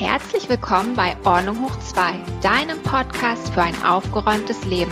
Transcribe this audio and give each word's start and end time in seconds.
Herzlich 0.00 0.48
willkommen 0.48 0.96
bei 0.96 1.14
Ordnung 1.26 1.62
hoch 1.62 1.78
2, 1.78 2.14
deinem 2.40 2.82
Podcast 2.82 3.52
für 3.52 3.60
ein 3.60 3.74
aufgeräumtes 3.84 4.64
Leben. 4.64 4.90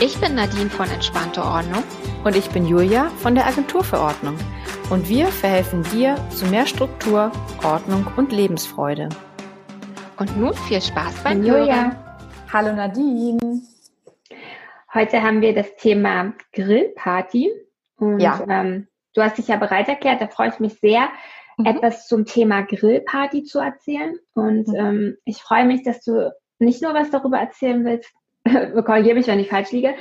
Ich 0.00 0.18
bin 0.22 0.36
Nadine 0.36 0.70
von 0.70 0.88
Entspannte 0.88 1.42
Ordnung. 1.42 1.84
Und 2.24 2.34
ich 2.34 2.48
bin 2.48 2.66
Julia 2.66 3.10
von 3.18 3.34
der 3.34 3.46
Agentur 3.46 3.84
für 3.84 4.00
Ordnung. 4.00 4.38
Und 4.88 5.06
wir 5.10 5.26
verhelfen 5.26 5.82
dir 5.92 6.16
zu 6.30 6.46
mehr 6.46 6.64
Struktur, 6.64 7.30
Ordnung 7.62 8.06
und 8.16 8.32
Lebensfreude. 8.32 9.10
Und 10.16 10.34
nun 10.38 10.54
viel 10.54 10.80
Spaß 10.80 11.22
beim 11.22 11.44
Julia. 11.44 11.94
Hallo 12.50 12.74
Nadine. 12.74 13.60
Heute 14.94 15.22
haben 15.22 15.42
wir 15.42 15.54
das 15.54 15.76
Thema 15.76 16.32
Grillparty. 16.54 17.50
Und 17.98 18.20
ja. 18.20 18.42
ähm, 18.48 18.88
du 19.12 19.20
hast 19.20 19.36
dich 19.36 19.48
ja 19.48 19.56
bereit 19.56 19.88
erklärt, 19.88 20.22
da 20.22 20.26
freue 20.26 20.48
ich 20.48 20.58
mich 20.58 20.80
sehr, 20.80 21.10
mhm. 21.58 21.66
etwas 21.66 22.06
zum 22.06 22.24
Thema 22.24 22.62
Grillparty 22.62 23.44
zu 23.44 23.58
erzählen. 23.58 24.16
Und 24.34 24.68
mhm. 24.68 24.74
ähm, 24.76 25.16
ich 25.24 25.38
freue 25.38 25.66
mich, 25.66 25.82
dass 25.82 26.02
du 26.02 26.32
nicht 26.58 26.82
nur 26.82 26.94
was 26.94 27.10
darüber 27.10 27.38
erzählen 27.38 27.84
willst, 27.84 28.12
korrigiere 28.84 29.14
mich, 29.14 29.26
wenn 29.26 29.40
ich 29.40 29.48
falsch 29.48 29.72
liege, 29.72 29.94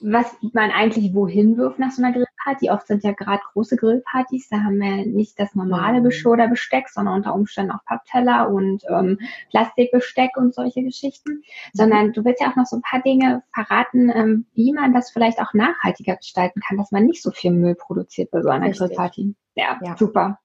was 0.00 0.36
man 0.52 0.70
eigentlich 0.70 1.14
wohin 1.14 1.56
wirft 1.56 1.78
nach 1.78 1.90
so 1.90 2.02
einer 2.02 2.12
Grillparty. 2.12 2.70
Oft 2.70 2.86
sind 2.86 3.02
ja 3.02 3.12
gerade 3.12 3.42
große 3.52 3.76
Grillpartys, 3.76 4.48
da 4.48 4.58
haben 4.62 4.78
wir 4.78 5.06
nicht 5.06 5.38
das 5.38 5.54
normale 5.54 6.00
mhm. 6.00 6.04
Geschirr 6.04 6.32
oder 6.32 6.48
Besteck, 6.48 6.88
sondern 6.88 7.14
unter 7.14 7.34
Umständen 7.34 7.72
auch 7.72 7.84
Pappteller 7.86 8.50
und 8.50 8.82
ähm, 8.88 9.18
Plastikbesteck 9.50 10.36
und 10.36 10.54
solche 10.54 10.82
Geschichten. 10.82 11.32
Mhm. 11.32 11.42
Sondern 11.72 12.12
du 12.12 12.24
willst 12.24 12.42
ja 12.42 12.50
auch 12.50 12.56
noch 12.56 12.66
so 12.66 12.76
ein 12.76 12.82
paar 12.82 13.00
Dinge 13.00 13.42
verraten, 13.52 14.10
ähm, 14.14 14.46
wie 14.54 14.72
man 14.72 14.92
das 14.92 15.10
vielleicht 15.10 15.40
auch 15.40 15.54
nachhaltiger 15.54 16.16
gestalten 16.16 16.60
kann, 16.60 16.76
dass 16.76 16.92
man 16.92 17.06
nicht 17.06 17.22
so 17.22 17.30
viel 17.30 17.52
Müll 17.52 17.74
produziert 17.74 18.30
bei 18.30 18.42
so 18.42 18.50
einer. 18.50 18.70
Grillparty. 18.70 19.34
Ja, 19.54 19.78
ja, 19.82 19.96
super. 19.96 20.38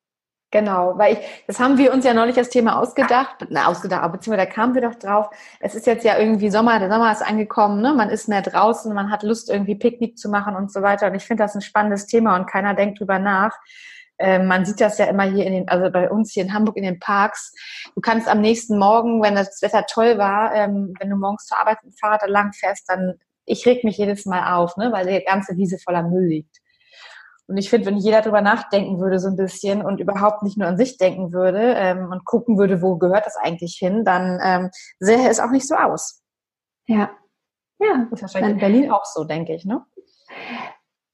Genau, 0.52 0.98
weil 0.98 1.14
ich, 1.14 1.20
das 1.46 1.60
haben 1.60 1.78
wir 1.78 1.94
uns 1.94 2.06
ja 2.06 2.14
neulich 2.16 2.36
das 2.36 2.50
Thema 2.50 2.80
ausgedacht, 2.80 3.46
na, 3.50 3.68
ausgedacht, 3.68 4.02
aber 4.02 4.14
beziehungsweise 4.14 4.48
da 4.48 4.52
kamen 4.52 4.74
wir 4.74 4.82
doch 4.82 4.96
drauf. 4.96 5.30
Es 5.60 5.76
ist 5.76 5.86
jetzt 5.86 6.04
ja 6.04 6.18
irgendwie 6.18 6.50
Sommer, 6.50 6.80
der 6.80 6.90
Sommer 6.90 7.12
ist 7.12 7.22
angekommen, 7.22 7.82
ne? 7.82 7.94
man 7.94 8.10
ist 8.10 8.28
mehr 8.28 8.42
draußen, 8.42 8.92
man 8.92 9.12
hat 9.12 9.22
Lust 9.22 9.52
irgendwie 9.52 9.76
Picknick 9.76 10.18
zu 10.18 10.28
machen 10.28 10.56
und 10.56 10.72
so 10.72 10.82
weiter. 10.82 11.06
Und 11.06 11.14
ich 11.14 11.24
finde 11.24 11.44
das 11.44 11.54
ein 11.54 11.62
spannendes 11.62 12.08
Thema 12.08 12.36
und 12.36 12.48
keiner 12.48 12.74
denkt 12.74 13.00
drüber 13.00 13.20
nach. 13.20 13.56
Ähm, 14.18 14.48
man 14.48 14.66
sieht 14.66 14.82
das 14.82 14.98
ja 14.98 15.06
immer 15.06 15.24
hier 15.24 15.46
in 15.46 15.54
den, 15.54 15.70
also 15.70 15.92
bei 15.92 16.10
uns 16.10 16.34
hier 16.34 16.44
in 16.44 16.54
Hamburg 16.54 16.78
in 16.78 16.84
den 16.84 17.00
Parks. 17.00 17.54
Du 17.94 18.02
kannst 18.02 18.28
am 18.28 18.42
nächsten 18.42 18.80
Morgen, 18.80 19.22
wenn 19.22 19.36
das 19.36 19.62
Wetter 19.62 19.86
toll 19.86 20.18
war, 20.18 20.56
ähm, 20.56 20.96
wenn 21.00 21.12
du 21.12 21.16
morgens 21.16 21.46
zur 21.46 21.60
Arbeit 21.60 21.78
mit 21.84 21.94
dem 21.94 21.98
Fahrrad 21.98 22.28
lang 22.28 22.54
fährst, 22.54 22.90
dann, 22.90 23.14
ich 23.46 23.66
reg 23.68 23.84
mich 23.84 23.98
jedes 23.98 24.26
Mal 24.26 24.56
auf, 24.56 24.78
ne? 24.78 24.92
weil 24.92 25.06
die 25.06 25.24
ganze 25.24 25.58
Wiese 25.58 25.78
voller 25.78 26.02
Müll 26.04 26.26
liegt. 26.26 26.59
Und 27.50 27.58
ich 27.58 27.72
finde, 27.72 27.88
wenn 27.88 27.98
jeder 27.98 28.22
darüber 28.22 28.42
nachdenken 28.42 29.00
würde 29.00 29.20
so 29.20 29.28
ein 29.28 29.36
bisschen 29.36 29.82
und 29.84 30.00
überhaupt 30.00 30.44
nicht 30.44 30.56
nur 30.56 30.68
an 30.68 30.78
sich 30.78 30.98
denken 30.98 31.34
würde 31.34 31.74
ähm, 31.78 32.12
und 32.12 32.24
gucken 32.24 32.60
würde, 32.60 32.84
wo 32.84 32.98
gehört 32.98 33.26
das 33.26 33.38
eigentlich 33.38 33.76
hin, 33.80 34.06
dann 34.06 34.40
ähm, 34.44 34.70
sähe 35.00 35.28
es 35.28 35.40
auch 35.40 35.50
nicht 35.50 35.68
so 35.68 35.74
aus. 35.74 36.22
Ja. 36.88 37.10
Ja. 37.80 38.06
Das 38.12 38.20
ist 38.20 38.22
wahrscheinlich 38.22 38.52
in 38.52 38.60
Berlin 38.60 38.92
auch 38.92 39.04
so, 39.04 39.24
denke 39.24 39.56
ich, 39.56 39.66
ne? 39.66 39.84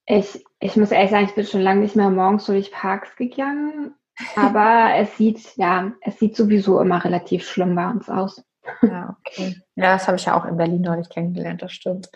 Ich, 0.07 0.45
ich 0.59 0.75
muss 0.75 0.91
ehrlich 0.91 1.11
sagen, 1.11 1.25
ich 1.25 1.35
bin 1.35 1.45
schon 1.45 1.61
lange 1.61 1.79
nicht 1.79 1.95
mehr 1.95 2.09
morgens 2.09 2.45
durch 2.45 2.69
Parks 2.69 3.15
gegangen. 3.15 3.95
Aber 4.35 4.89
es 4.95 5.15
sieht, 5.15 5.55
ja, 5.55 5.93
es 6.01 6.19
sieht 6.19 6.35
sowieso 6.35 6.81
immer 6.81 7.03
relativ 7.03 7.47
schlimm 7.47 7.75
bei 7.75 7.89
uns 7.89 8.09
aus. 8.09 8.43
Ja, 8.81 9.15
okay. 9.25 9.55
Ja, 9.75 9.93
das 9.93 10.07
habe 10.07 10.17
ich 10.17 10.25
ja 10.25 10.37
auch 10.37 10.45
in 10.45 10.57
Berlin 10.57 10.81
neulich 10.81 11.09
kennengelernt, 11.09 11.61
das 11.61 11.71
stimmt. 11.71 12.09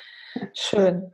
Schön. 0.53 1.13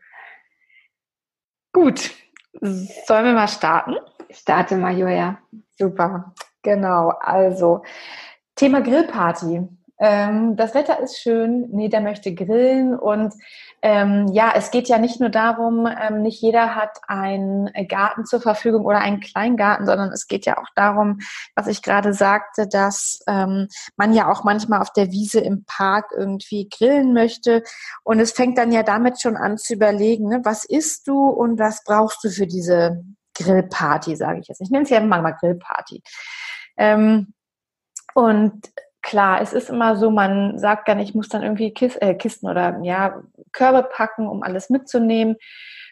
Gut, 1.71 2.11
Sollen 2.61 3.25
wir 3.25 3.33
mal 3.33 3.47
starten? 3.47 3.95
Starte 4.29 4.75
mal, 4.75 4.97
Julia. 4.97 5.37
Super, 5.77 6.33
genau. 6.61 7.09
Also, 7.19 7.83
Thema 8.55 8.81
Grillparty. 8.81 9.67
Ähm, 9.97 10.57
das 10.57 10.73
Wetter 10.73 10.99
ist 10.99 11.19
schön, 11.19 11.79
jeder 11.79 12.01
möchte 12.01 12.33
grillen 12.33 12.97
und 12.99 13.33
ähm, 13.81 14.27
ja, 14.33 14.51
es 14.53 14.69
geht 14.69 14.89
ja 14.89 14.97
nicht 14.97 15.21
nur 15.21 15.29
darum, 15.29 15.87
ähm, 15.87 16.21
nicht 16.21 16.41
jeder 16.41 16.75
hat 16.75 16.99
einen 17.07 17.69
Garten 17.87 18.25
zur 18.25 18.41
Verfügung 18.41 18.83
oder 18.85 18.99
einen 18.99 19.21
Kleingarten, 19.21 19.85
sondern 19.85 20.11
es 20.11 20.27
geht 20.27 20.45
ja 20.45 20.57
auch 20.57 20.67
darum, 20.75 21.19
was 21.55 21.67
ich 21.67 21.81
gerade 21.81 22.13
sagte, 22.13 22.67
dass 22.67 23.19
ähm, 23.27 23.69
man 23.95 24.13
ja 24.13 24.29
auch 24.29 24.43
manchmal 24.43 24.81
auf 24.81 24.91
der 24.91 25.11
Wiese 25.11 25.39
im 25.39 25.63
Park 25.65 26.11
irgendwie 26.17 26.67
grillen 26.67 27.13
möchte 27.13 27.63
und 28.03 28.19
es 28.19 28.33
fängt 28.33 28.57
dann 28.57 28.73
ja 28.73 28.83
damit 28.83 29.21
schon 29.21 29.37
an 29.37 29.57
zu 29.57 29.75
überlegen, 29.75 30.27
ne, 30.27 30.41
was 30.43 30.65
isst 30.65 31.07
du 31.07 31.25
und 31.25 31.57
was 31.57 31.85
brauchst 31.85 32.21
du 32.23 32.29
für 32.29 32.47
diese 32.47 33.01
Grillparty, 33.37 34.15
sage 34.17 34.39
ich 34.39 34.47
jetzt. 34.47 34.61
Ich 34.61 34.71
nenne 34.71 34.83
es 34.83 34.89
ja 34.89 34.97
immer 34.97 35.21
mal 35.21 35.31
Grillparty. 35.39 36.01
Ähm, 36.77 37.33
und 38.13 38.71
klar, 39.05 39.39
es 39.39 39.53
ist 39.53 39.69
immer 39.69 39.95
so, 39.95 40.09
man 40.09 40.57
sagt 40.57 40.89
dann, 40.89 40.99
ich 40.99 41.13
muss 41.13 41.29
dann 41.29 41.43
irgendwie 41.43 41.71
Kis 41.71 41.95
äh, 41.97 42.15
Kisten 42.15 42.49
oder 42.49 42.79
ja, 42.81 43.21
Körbe 43.51 43.83
packen, 43.83 44.27
um 44.27 44.41
alles 44.43 44.69
mitzunehmen. 44.69 45.37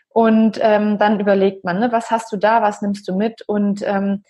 Und 0.09 0.59
ähm, 0.61 0.97
dann 0.97 1.19
überlegt 1.19 1.63
man, 1.63 1.79
ne, 1.79 1.91
was 1.91 2.11
hast 2.11 2.31
du 2.31 2.37
da, 2.37 2.61
was 2.61 2.81
nimmst 2.81 3.07
du 3.07 3.15
mit? 3.15 3.43
Und 3.47 3.83
ähm, 3.85 4.23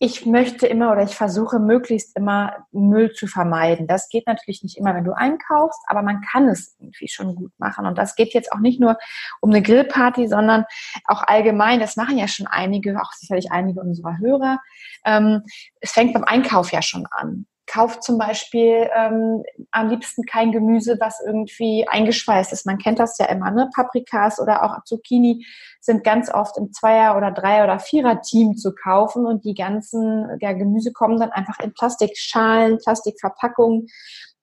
ich 0.00 0.26
möchte 0.26 0.66
immer 0.66 0.92
oder 0.92 1.02
ich 1.02 1.16
versuche 1.16 1.58
möglichst 1.58 2.16
immer 2.16 2.66
Müll 2.72 3.12
zu 3.12 3.26
vermeiden. 3.26 3.86
Das 3.86 4.08
geht 4.08 4.26
natürlich 4.26 4.62
nicht 4.62 4.78
immer, 4.78 4.94
wenn 4.94 5.04
du 5.04 5.12
einkaufst, 5.12 5.80
aber 5.86 6.02
man 6.02 6.22
kann 6.22 6.48
es 6.48 6.76
irgendwie 6.78 7.08
schon 7.08 7.34
gut 7.34 7.52
machen. 7.58 7.84
Und 7.84 7.98
das 7.98 8.14
geht 8.14 8.32
jetzt 8.32 8.52
auch 8.52 8.60
nicht 8.60 8.80
nur 8.80 8.96
um 9.40 9.50
eine 9.50 9.60
Grillparty, 9.60 10.28
sondern 10.28 10.64
auch 11.04 11.24
allgemein. 11.24 11.80
Das 11.80 11.96
machen 11.96 12.16
ja 12.16 12.28
schon 12.28 12.46
einige, 12.46 13.00
auch 13.00 13.12
sicherlich 13.12 13.50
einige 13.50 13.80
unserer 13.80 14.18
Hörer. 14.18 14.60
Ähm, 15.04 15.42
es 15.80 15.92
fängt 15.92 16.14
beim 16.14 16.24
Einkauf 16.24 16.72
ja 16.72 16.80
schon 16.80 17.06
an 17.10 17.46
kauft 17.68 18.02
zum 18.02 18.18
Beispiel 18.18 18.90
ähm, 18.96 19.44
am 19.70 19.88
liebsten 19.88 20.24
kein 20.24 20.50
Gemüse, 20.50 20.96
was 21.00 21.20
irgendwie 21.24 21.86
eingeschweißt 21.86 22.52
ist. 22.52 22.66
Man 22.66 22.78
kennt 22.78 22.98
das 22.98 23.18
ja 23.18 23.26
immer, 23.26 23.50
ne? 23.50 23.70
Paprikas 23.74 24.40
oder 24.40 24.64
auch 24.64 24.82
Zucchini 24.84 25.46
sind 25.80 26.02
ganz 26.02 26.32
oft 26.32 26.58
im 26.58 26.72
Zweier- 26.72 27.16
oder 27.16 27.30
Dreier- 27.30 27.64
oder 27.64 27.78
Vierer-Team 27.78 28.56
zu 28.56 28.74
kaufen 28.74 29.26
und 29.26 29.44
die 29.44 29.54
ganzen 29.54 30.28
ja, 30.40 30.52
Gemüse 30.52 30.92
kommen 30.92 31.20
dann 31.20 31.30
einfach 31.30 31.58
in 31.60 31.72
Plastikschalen, 31.72 32.78
Plastikverpackungen. 32.78 33.86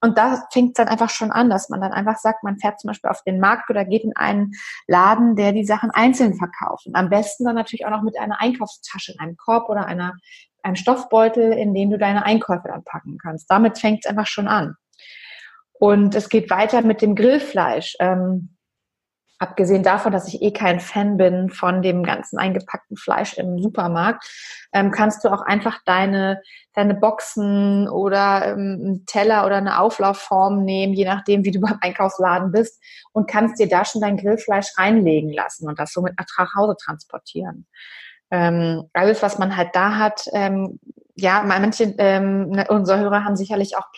Und 0.02 0.18
da 0.18 0.46
fängt 0.52 0.70
es 0.70 0.74
dann 0.74 0.88
einfach 0.88 1.10
schon 1.10 1.32
an, 1.32 1.50
dass 1.50 1.70
man 1.70 1.82
dann 1.82 1.92
einfach 1.92 2.18
sagt, 2.18 2.44
man 2.44 2.60
fährt 2.60 2.80
zum 2.80 2.90
Beispiel 2.90 3.10
auf 3.10 3.24
den 3.24 3.40
Markt 3.40 3.70
oder 3.72 3.86
geht 3.86 4.04
in 4.04 4.16
einen 4.16 4.52
Laden, 4.88 5.36
der 5.36 5.52
die 5.52 5.66
Sachen 5.66 5.90
einzeln 5.90 6.36
verkauft. 6.36 6.86
Und 6.86 6.96
am 6.96 7.10
besten 7.10 7.46
dann 7.46 7.56
natürlich 7.56 7.86
auch 7.86 7.92
noch 7.92 8.04
mit 8.04 8.20
einer 8.20 8.40
Einkaufstasche, 8.40 9.14
in 9.14 9.20
einem 9.20 9.36
Korb 9.36 9.68
oder 9.68 9.86
einer 9.88 10.14
ein 10.66 10.76
Stoffbeutel, 10.76 11.54
in 11.54 11.74
den 11.74 11.92
du 11.92 11.98
deine 11.98 12.26
Einkäufe 12.26 12.68
dann 12.68 12.84
packen 12.84 13.18
kannst. 13.22 13.50
Damit 13.50 13.78
fängt 13.78 14.04
es 14.04 14.10
einfach 14.10 14.28
schon 14.28 14.48
an. 14.48 14.76
Und 15.74 16.16
es 16.16 16.30
geht 16.30 16.50
weiter 16.50 16.82
mit 16.82 17.02
dem 17.02 17.16
Grillfleisch. 17.16 17.96
Ähm, 18.00 18.56
abgesehen 19.38 19.84
davon, 19.84 20.12
dass 20.12 20.28
ich 20.28 20.42
eh 20.42 20.52
kein 20.52 20.80
Fan 20.80 21.18
bin 21.18 21.50
von 21.50 21.82
dem 21.82 22.04
ganzen 22.04 22.40
eingepackten 22.40 22.98
Fleisch 22.98 23.38
im 23.38 23.62
Supermarkt, 23.62 24.26
ähm, 24.74 24.92
kannst 24.92 25.24
du 25.24 25.30
auch 25.30 25.42
einfach 25.42 25.80
deine, 25.86 26.42
deine 26.74 26.96
Boxen 26.96 27.88
oder 27.90 28.46
ähm, 28.46 28.80
einen 28.82 29.06
Teller 29.06 29.46
oder 29.46 29.58
eine 29.58 29.80
Auflaufform 29.80 30.64
nehmen, 30.64 30.94
je 30.94 31.06
nachdem, 31.06 31.44
wie 31.44 31.52
du 31.52 31.60
beim 31.62 31.78
Einkaufsladen 31.82 32.52
bist, 32.52 32.82
und 33.12 33.30
kannst 33.30 33.60
dir 33.60 33.68
da 33.68 33.86
schon 33.86 34.02
dein 34.02 34.18
Grillfleisch 34.18 34.72
reinlegen 34.78 35.32
lassen 35.32 35.68
und 35.68 35.78
das 35.78 35.92
somit 35.92 36.14
nach 36.18 36.56
Hause 36.56 36.76
transportieren 36.84 37.68
ähm, 38.36 38.90
alles, 38.94 39.22
was 39.22 39.40
man 39.40 39.56
halt 39.56 39.70
da 39.74 39.98
hat. 39.98 40.28
Ähm, 40.34 40.80
ja, 41.16 41.44
manche 41.46 41.96
ähm, 41.98 42.50
ne, 42.50 42.66
unserer 42.68 43.00
Hörer 43.00 43.24
haben 43.24 43.38
sicherlich 43.38 43.78
auch 43.78 43.92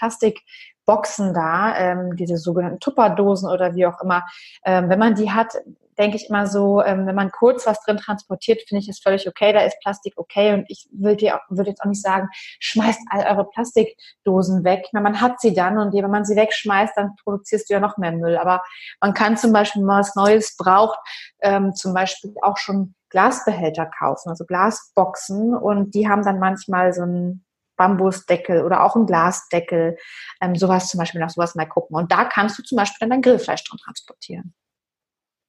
Plastikboxen 0.88 1.34
da, 1.34 1.78
ähm, 1.78 2.16
diese 2.16 2.38
sogenannten 2.38 2.80
Tupperdosen 2.80 3.50
oder 3.50 3.76
wie 3.76 3.86
auch 3.86 4.02
immer. 4.02 4.26
Ähm, 4.66 4.90
wenn 4.90 5.00
man 5.00 5.16
die 5.16 5.32
hat, 5.32 5.54
denke 5.98 6.16
ich 6.16 6.30
immer 6.30 6.48
so, 6.48 6.82
ähm, 6.82 7.06
wenn 7.06 7.16
man 7.16 7.32
kurz 7.32 7.66
was 7.66 7.82
drin 7.84 7.98
transportiert, 7.98 8.62
finde 8.68 8.82
ich 8.82 8.90
es 8.90 9.00
völlig 9.00 9.28
okay, 9.28 9.52
da 9.52 9.62
ist 9.62 9.80
Plastik 9.82 10.14
okay 10.16 10.54
und 10.54 10.66
ich 10.70 10.88
würde 10.92 11.40
würd 11.50 11.68
jetzt 11.68 11.82
auch 11.82 11.88
nicht 11.88 12.02
sagen, 12.02 12.30
schmeißt 12.60 13.02
all 13.10 13.26
eure 13.26 13.50
Plastikdosen 13.50 14.64
weg. 14.64 14.88
Na, 14.94 15.02
man 15.02 15.20
hat 15.20 15.42
sie 15.42 15.54
dann 15.54 15.78
und 15.78 15.94
wenn 15.94 16.10
man 16.10 16.26
sie 16.26 16.36
wegschmeißt, 16.36 16.94
dann 16.96 17.16
produzierst 17.24 17.70
du 17.70 17.74
ja 17.74 17.80
noch 17.80 17.98
mehr 17.98 18.12
Müll. 18.12 18.38
Aber 18.38 18.64
man 19.02 19.14
kann 19.14 19.38
zum 19.38 19.52
Beispiel, 19.52 19.82
wenn 19.82 19.88
man 19.88 20.00
was 20.00 20.16
Neues 20.16 20.56
braucht, 20.56 21.00
ähm, 21.42 21.74
zum 21.74 21.94
Beispiel 21.94 22.34
auch 22.42 22.58
schon 22.58 22.94
Glasbehälter 23.10 23.86
kaufen, 23.86 24.30
also 24.30 24.46
Glasboxen 24.46 25.56
und 25.56 25.96
die 25.96 26.10
haben 26.10 26.24
dann 26.24 26.40
manchmal 26.40 26.94
so 26.94 27.04
einen 27.04 27.47
Bambusdeckel 27.78 28.64
oder 28.64 28.84
auch 28.84 28.96
einen 28.96 29.06
Glasdeckel, 29.06 29.98
ähm, 30.42 30.56
sowas 30.56 30.90
zum 30.90 31.00
Beispiel 31.00 31.22
nach 31.22 31.30
sowas 31.30 31.56
mal 31.56 31.66
gucken. 31.66 31.96
Und 31.96 32.12
da 32.12 32.26
kannst 32.26 32.60
du 32.60 32.64
zum 32.64 32.78
Beispiel 32.78 32.98
dann 33.00 33.10
dein 33.10 33.22
Grillfleisch 33.22 33.64
dran 33.64 33.80
transportieren. 33.80 34.54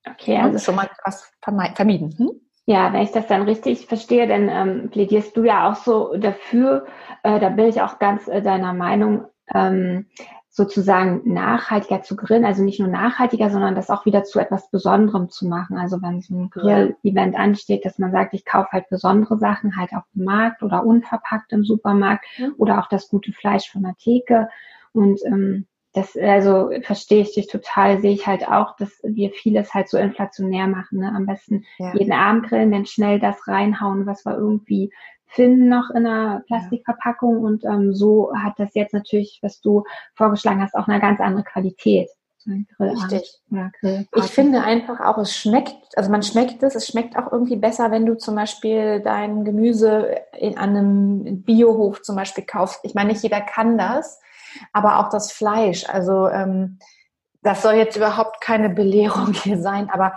Okay, 0.09 0.39
also 0.39 0.57
ist 0.57 0.65
schon 0.65 0.77
mal 0.77 0.89
was 1.05 1.31
vermieden. 1.43 2.15
Hm? 2.17 2.31
Ja, 2.67 2.93
wenn 2.93 3.03
ich 3.03 3.13
das 3.13 3.27
dann 3.27 3.43
richtig 3.43 3.87
verstehe, 3.87 4.27
dann 4.29 4.49
ähm, 4.49 4.91
plädierst 4.91 5.37
du 5.37 5.43
ja 5.43 5.71
auch 5.71 5.77
so 5.77 6.17
dafür, 6.17 6.87
äh, 7.23 7.41
da 7.41 7.49
bin 7.49 7.67
ich 7.67 7.81
auch 7.81 7.99
ganz 7.99 8.29
äh, 8.29 8.43
deiner 8.43 8.75
Meinung, 8.75 9.27
ähm, 9.55 10.07
sozusagen 10.59 11.21
nachhaltiger 11.25 12.03
zu 12.03 12.17
grillen, 12.17 12.45
also 12.45 12.65
nicht 12.65 12.81
nur 12.81 12.89
nachhaltiger, 12.89 13.49
sondern 13.49 13.77
das 13.77 13.91
auch 13.91 14.07
wieder 14.07 14.25
zu 14.25 14.41
etwas 14.41 14.71
Besonderem 14.71 15.31
zu 15.31 15.47
machen. 15.47 15.79
Also 15.79 16.03
wenn 16.03 16.21
so 16.21 16.35
ein 16.35 16.51
Grill-Event 16.51 17.37
ansteht, 17.37 17.85
dass 17.85 17.99
man 17.99 18.11
sagt, 18.11 18.35
ich 18.35 18.45
kaufe 18.45 18.73
halt 18.73 18.89
besondere 18.89 19.39
Sachen 19.39 19.77
halt 19.77 19.93
auf 19.93 20.03
dem 20.17 20.25
Markt 20.25 20.65
oder 20.65 20.85
unverpackt 20.85 21.53
im 21.53 21.65
Supermarkt 21.65 22.27
mhm. 22.39 22.55
oder 22.59 22.81
auch 22.81 22.89
das 22.89 23.09
gute 23.09 23.33
Fleisch 23.33 23.71
von 23.71 23.85
der 23.85 23.95
Theke. 23.99 24.49
Und 24.93 25.21
ähm, 25.27 25.67
das, 25.93 26.17
also 26.17 26.71
verstehe 26.83 27.23
ich 27.23 27.35
dich 27.35 27.47
total, 27.47 28.01
sehe 28.01 28.13
ich 28.13 28.27
halt 28.27 28.49
auch, 28.49 28.75
dass 28.77 29.01
wir 29.05 29.31
vieles 29.31 29.75
halt 29.75 29.89
so 29.89 29.97
inflationär 29.97 30.67
machen. 30.67 30.99
Ne? 30.99 31.13
Am 31.15 31.27
besten 31.27 31.65
ja. 31.79 31.95
jeden 31.95 32.13
Abend 32.13 32.49
grillen, 32.49 32.73
dann 32.73 32.85
schnell 32.85 33.21
das 33.21 33.47
reinhauen, 33.47 34.07
was 34.07 34.25
wir 34.27 34.37
irgendwie 34.37 34.93
finden 35.29 35.69
noch 35.69 35.91
in 35.91 36.07
einer 36.07 36.43
Plastikverpackung 36.47 37.39
und 37.43 37.65
ähm, 37.65 37.95
so 37.95 38.33
hat 38.35 38.55
das 38.59 38.75
jetzt 38.75 38.95
natürlich, 38.95 39.39
was 39.43 39.61
du 39.61 39.85
vorgeschlagen 40.15 40.63
hast, 40.63 40.75
auch 40.75 40.89
eine 40.89 41.01
ganz 41.01 41.21
andere 41.21 41.45
Qualität. 41.45 42.09
Richtig. 42.81 43.41
ich 44.15 44.25
finde 44.25 44.63
einfach 44.63 45.01
auch, 45.01 45.19
es 45.19 45.37
schmeckt, 45.37 45.77
also 45.97 46.11
man 46.11 46.23
schmeckt 46.23 46.63
es, 46.63 46.75
es 46.75 46.87
schmeckt 46.87 47.17
auch 47.17 47.31
irgendwie 47.31 47.57
besser, 47.57 47.91
wenn 47.91 48.07
du 48.07 48.17
zum 48.17 48.37
Beispiel 48.37 49.01
dein 49.01 49.45
Gemüse 49.45 50.17
in 50.33 50.57
einem 50.57 51.43
Biohof 51.43 52.01
zum 52.03 52.17
Beispiel 52.17 52.45
kaufst. 52.45 52.81
Ich 52.85 52.95
meine, 52.95 53.11
nicht 53.11 53.23
jeder 53.23 53.43
kann 53.43 53.77
das, 53.77 54.21
aber 54.73 54.99
auch 54.99 55.11
das 55.11 55.31
Fleisch. 55.31 55.87
Also 55.89 56.29
ähm, 56.29 56.79
das 57.43 57.63
soll 57.63 57.75
jetzt 57.75 57.97
überhaupt 57.97 58.41
keine 58.41 58.71
Belehrung 58.71 59.33
hier 59.35 59.59
sein, 59.59 59.91
aber 59.91 60.17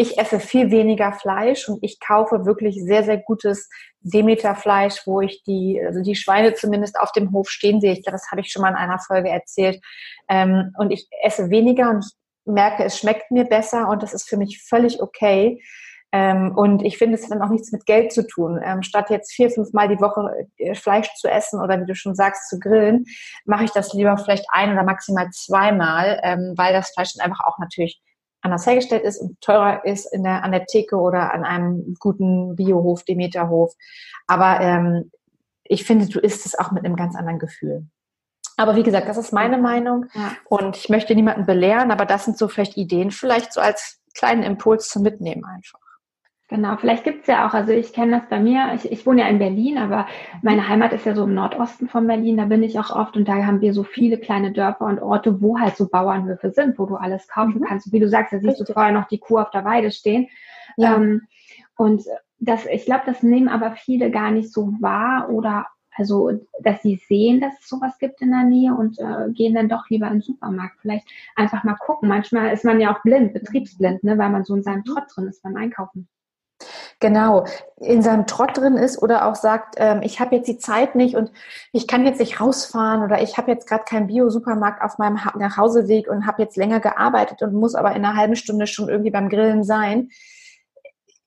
ich 0.00 0.16
esse 0.16 0.38
viel 0.38 0.70
weniger 0.70 1.12
Fleisch 1.12 1.68
und 1.68 1.80
ich 1.82 1.98
kaufe 1.98 2.46
wirklich 2.46 2.80
sehr, 2.80 3.02
sehr 3.02 3.18
gutes 3.18 3.68
Demeterfleisch, 4.00 5.02
wo 5.06 5.20
ich 5.20 5.42
die, 5.42 5.82
also 5.84 6.02
die 6.02 6.14
Schweine 6.14 6.54
zumindest 6.54 6.98
auf 7.00 7.10
dem 7.10 7.32
Hof 7.32 7.50
stehen 7.50 7.80
sehe. 7.80 7.92
Ich 7.92 8.04
glaube, 8.04 8.14
das 8.14 8.30
habe 8.30 8.40
ich 8.40 8.52
schon 8.52 8.62
mal 8.62 8.70
in 8.70 8.76
einer 8.76 9.00
Folge 9.00 9.28
erzählt. 9.28 9.82
Ähm, 10.28 10.72
und 10.78 10.92
ich 10.92 11.08
esse 11.24 11.50
weniger 11.50 11.90
und 11.90 12.04
ich 12.04 12.12
merke, 12.44 12.84
es 12.84 12.96
schmeckt 12.96 13.32
mir 13.32 13.44
besser 13.44 13.88
und 13.88 14.04
das 14.04 14.14
ist 14.14 14.28
für 14.28 14.36
mich 14.36 14.62
völlig 14.62 15.02
okay. 15.02 15.60
Ähm, 16.12 16.56
und 16.56 16.84
ich 16.84 16.96
finde, 16.96 17.16
es 17.16 17.24
hat 17.24 17.32
dann 17.32 17.42
auch 17.42 17.50
nichts 17.50 17.72
mit 17.72 17.84
Geld 17.84 18.12
zu 18.12 18.24
tun. 18.24 18.60
Ähm, 18.64 18.84
statt 18.84 19.10
jetzt 19.10 19.32
vier, 19.32 19.50
fünf 19.50 19.72
Mal 19.72 19.88
die 19.88 20.00
Woche 20.00 20.46
äh, 20.58 20.76
Fleisch 20.76 21.12
zu 21.16 21.28
essen 21.28 21.60
oder 21.60 21.80
wie 21.80 21.86
du 21.86 21.96
schon 21.96 22.14
sagst, 22.14 22.48
zu 22.48 22.60
grillen, 22.60 23.04
mache 23.44 23.64
ich 23.64 23.72
das 23.72 23.92
lieber 23.94 24.16
vielleicht 24.16 24.46
ein 24.52 24.72
oder 24.72 24.84
maximal 24.84 25.28
zweimal, 25.30 26.20
ähm, 26.22 26.54
weil 26.56 26.72
das 26.72 26.90
Fleisch 26.90 27.14
dann 27.14 27.26
einfach 27.26 27.44
auch 27.44 27.58
natürlich 27.58 28.00
anders 28.40 28.66
hergestellt 28.66 29.04
ist 29.04 29.20
und 29.20 29.40
teurer 29.40 29.84
ist 29.84 30.12
in 30.12 30.22
der, 30.22 30.44
an 30.44 30.52
der 30.52 30.66
Theke 30.66 30.96
oder 30.96 31.32
an 31.34 31.44
einem 31.44 31.94
guten 31.98 32.56
Biohof, 32.56 33.04
Demeterhof. 33.04 33.74
Aber 34.26 34.60
ähm, 34.60 35.10
ich 35.64 35.84
finde, 35.84 36.06
du 36.06 36.20
isst 36.20 36.46
es 36.46 36.58
auch 36.58 36.72
mit 36.72 36.84
einem 36.84 36.96
ganz 36.96 37.16
anderen 37.16 37.38
Gefühl. 37.38 37.86
Aber 38.56 38.74
wie 38.74 38.82
gesagt, 38.82 39.08
das 39.08 39.18
ist 39.18 39.32
meine 39.32 39.58
Meinung 39.58 40.06
ja. 40.14 40.32
und 40.46 40.76
ich 40.76 40.88
möchte 40.88 41.14
niemanden 41.14 41.46
belehren, 41.46 41.92
aber 41.92 42.06
das 42.06 42.24
sind 42.24 42.36
so 42.36 42.48
vielleicht 42.48 42.76
Ideen, 42.76 43.12
vielleicht 43.12 43.52
so 43.52 43.60
als 43.60 44.00
kleinen 44.14 44.42
Impuls 44.42 44.88
zum 44.88 45.02
Mitnehmen 45.02 45.44
einfach. 45.44 45.78
Genau, 46.50 46.76
vielleicht 46.78 47.04
gibt's 47.04 47.26
ja 47.26 47.46
auch, 47.46 47.52
also 47.52 47.72
ich 47.72 47.92
kenne 47.92 48.12
das 48.12 48.28
bei 48.30 48.40
mir, 48.40 48.72
ich, 48.74 48.90
ich 48.90 49.04
wohne 49.04 49.20
ja 49.20 49.28
in 49.28 49.38
Berlin, 49.38 49.76
aber 49.76 50.06
meine 50.40 50.66
Heimat 50.66 50.94
ist 50.94 51.04
ja 51.04 51.14
so 51.14 51.24
im 51.24 51.34
Nordosten 51.34 51.88
von 51.88 52.06
Berlin, 52.06 52.38
da 52.38 52.46
bin 52.46 52.62
ich 52.62 52.78
auch 52.78 52.88
oft 52.88 53.18
und 53.18 53.28
da 53.28 53.44
haben 53.44 53.60
wir 53.60 53.74
so 53.74 53.84
viele 53.84 54.16
kleine 54.16 54.50
Dörfer 54.52 54.86
und 54.86 54.98
Orte, 54.98 55.42
wo 55.42 55.58
halt 55.58 55.76
so 55.76 55.88
Bauernhöfe 55.88 56.50
sind, 56.50 56.78
wo 56.78 56.86
du 56.86 56.96
alles 56.96 57.28
kaufen 57.28 57.58
mhm. 57.58 57.64
kannst. 57.64 57.92
Wie 57.92 58.00
du 58.00 58.08
sagst, 58.08 58.32
da 58.32 58.38
siehst 58.38 58.52
Richtig. 58.52 58.68
du 58.68 58.72
vorher 58.72 58.92
noch 58.92 59.08
die 59.08 59.18
Kuh 59.18 59.38
auf 59.38 59.50
der 59.50 59.66
Weide 59.66 59.90
stehen. 59.90 60.28
Ja. 60.78 60.96
Ähm, 60.96 61.26
und 61.76 62.04
das, 62.38 62.64
ich 62.64 62.86
glaube, 62.86 63.02
das 63.04 63.22
nehmen 63.22 63.48
aber 63.48 63.72
viele 63.72 64.10
gar 64.10 64.30
nicht 64.30 64.50
so 64.50 64.72
wahr 64.80 65.28
oder 65.28 65.66
also, 65.98 66.30
dass 66.62 66.80
sie 66.80 67.02
sehen, 67.08 67.40
dass 67.40 67.58
es 67.60 67.68
sowas 67.68 67.98
gibt 67.98 68.22
in 68.22 68.30
der 68.30 68.44
Nähe 68.44 68.72
und 68.72 69.00
äh, 69.00 69.32
gehen 69.32 69.54
dann 69.54 69.68
doch 69.68 69.90
lieber 69.90 70.06
in 70.06 70.14
den 70.14 70.22
Supermarkt. 70.22 70.78
Vielleicht 70.80 71.06
einfach 71.34 71.64
mal 71.64 71.74
gucken. 71.74 72.08
Manchmal 72.08 72.52
ist 72.52 72.64
man 72.64 72.80
ja 72.80 72.94
auch 72.94 73.02
blind, 73.02 73.34
betriebsblind, 73.34 74.04
ne, 74.04 74.16
weil 74.16 74.30
man 74.30 74.44
so 74.44 74.54
in 74.54 74.62
seinem 74.62 74.84
Trott 74.84 75.04
drin 75.12 75.26
ist 75.26 75.42
beim 75.42 75.56
Einkaufen. 75.56 76.08
Genau, 77.00 77.44
in 77.76 78.02
seinem 78.02 78.26
Trott 78.26 78.56
drin 78.56 78.76
ist 78.76 79.00
oder 79.00 79.26
auch 79.26 79.36
sagt, 79.36 79.76
ähm, 79.78 80.02
ich 80.02 80.18
habe 80.18 80.34
jetzt 80.34 80.48
die 80.48 80.58
Zeit 80.58 80.96
nicht 80.96 81.14
und 81.14 81.30
ich 81.72 81.86
kann 81.86 82.04
jetzt 82.04 82.18
nicht 82.18 82.40
rausfahren 82.40 83.04
oder 83.04 83.22
ich 83.22 83.38
habe 83.38 83.52
jetzt 83.52 83.68
gerade 83.68 83.84
keinen 83.84 84.08
Bio-Supermarkt 84.08 84.82
auf 84.82 84.98
meinem 84.98 85.24
ha 85.24 85.32
Nachhauseweg 85.38 86.08
und 86.08 86.26
habe 86.26 86.42
jetzt 86.42 86.56
länger 86.56 86.80
gearbeitet 86.80 87.40
und 87.42 87.54
muss 87.54 87.76
aber 87.76 87.94
in 87.94 88.04
einer 88.04 88.16
halben 88.16 88.34
Stunde 88.34 88.66
schon 88.66 88.88
irgendwie 88.88 89.12
beim 89.12 89.28
Grillen 89.28 89.62
sein. 89.62 90.08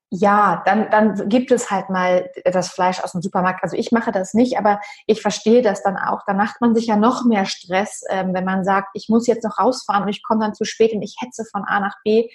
Ja, 0.10 0.62
dann, 0.66 0.90
dann 0.90 1.30
gibt 1.30 1.52
es 1.52 1.72
halt 1.72 1.90
mal 1.90 2.30
das 2.44 2.68
Fleisch 2.68 3.02
aus 3.02 3.14
dem 3.14 3.22
Supermarkt. 3.22 3.64
Also 3.64 3.78
ich 3.78 3.94
mache 3.94 4.12
das 4.12 4.34
nicht, 4.34 4.58
aber 4.58 4.82
ich 5.08 5.22
verstehe 5.22 5.62
das 5.62 5.84
dann 5.84 5.96
auch. 5.96 6.24
Da 6.28 6.34
macht 6.34 6.60
man 6.60 6.76
sich 6.76 6.88
ja 6.88 6.98
noch 6.98 7.24
mehr 7.24 7.46
Stress, 7.46 8.04
ähm, 8.10 8.34
wenn 8.34 8.44
man 8.44 8.66
sagt, 8.66 8.90
ich 8.94 9.08
muss 9.08 9.26
jetzt 9.26 9.46
noch 9.46 9.58
rausfahren 9.58 10.04
und 10.04 10.10
ich 10.10 10.22
komme 10.22 10.42
dann 10.42 10.54
zu 10.54 10.66
spät 10.66 10.92
und 10.92 11.02
ich 11.02 11.16
hetze 11.22 11.46
von 11.50 11.64
A 11.64 11.80
nach 11.80 11.96
B 12.04 12.28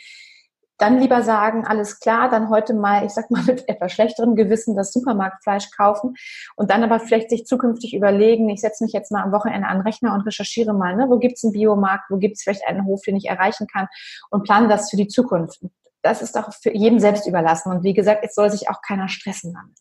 dann 0.78 1.00
lieber 1.00 1.23
sagen, 1.23 1.67
alles 1.67 2.00
klar, 2.00 2.28
dann 2.28 2.50
heute 2.50 2.75
mal, 2.75 3.05
ich 3.05 3.12
sag 3.12 3.31
mal, 3.31 3.43
mit 3.46 3.69
etwas 3.69 3.93
schlechterem 3.93 4.37
Gewissen 4.37 4.76
das 4.76 4.93
Supermarktfleisch 4.93 5.70
kaufen 5.70 6.14
und 6.56 6.70
dann 6.70 6.84
aber 6.84 7.00
vielleicht 7.00 7.31
sich 7.31 7.46
zukünftig 7.46 7.94
überlegen, 7.94 8.49
ich 8.49 8.61
setze 8.61 8.84
mich 8.84 8.93
jetzt 8.93 9.11
mal 9.11 9.23
am 9.23 9.32
Wochenende 9.32 9.69
an 9.69 9.78
den 9.78 9.87
Rechner 9.87 10.14
und 10.14 10.23
recherchiere 10.23 10.75
mal, 10.75 10.96
ne, 10.96 11.06
wo 11.08 11.19
gibt's 11.19 11.44
einen 11.44 11.52
Biomarkt, 11.52 12.11
wo 12.11 12.17
gibt's 12.17 12.43
vielleicht 12.43 12.67
einen 12.67 12.84
Hof, 12.84 13.02
den 13.02 13.17
ich 13.17 13.26
erreichen 13.28 13.67
kann 13.67 13.88
und 14.31 14.44
plane 14.44 14.69
das 14.69 14.90
für 14.90 14.96
die 14.96 15.08
Zukunft. 15.08 15.61
Das 16.02 16.23
ist 16.23 16.37
doch 16.37 16.52
für 16.52 16.73
jeden 16.73 17.00
selbst 17.00 17.26
überlassen. 17.26 17.73
Und 17.73 17.82
wie 17.82 17.94
gesagt, 17.94 18.25
es 18.25 18.34
soll 18.34 18.50
sich 18.50 18.70
auch 18.70 18.81
keiner 18.81 19.08
stressen 19.08 19.52
damit. 19.52 19.78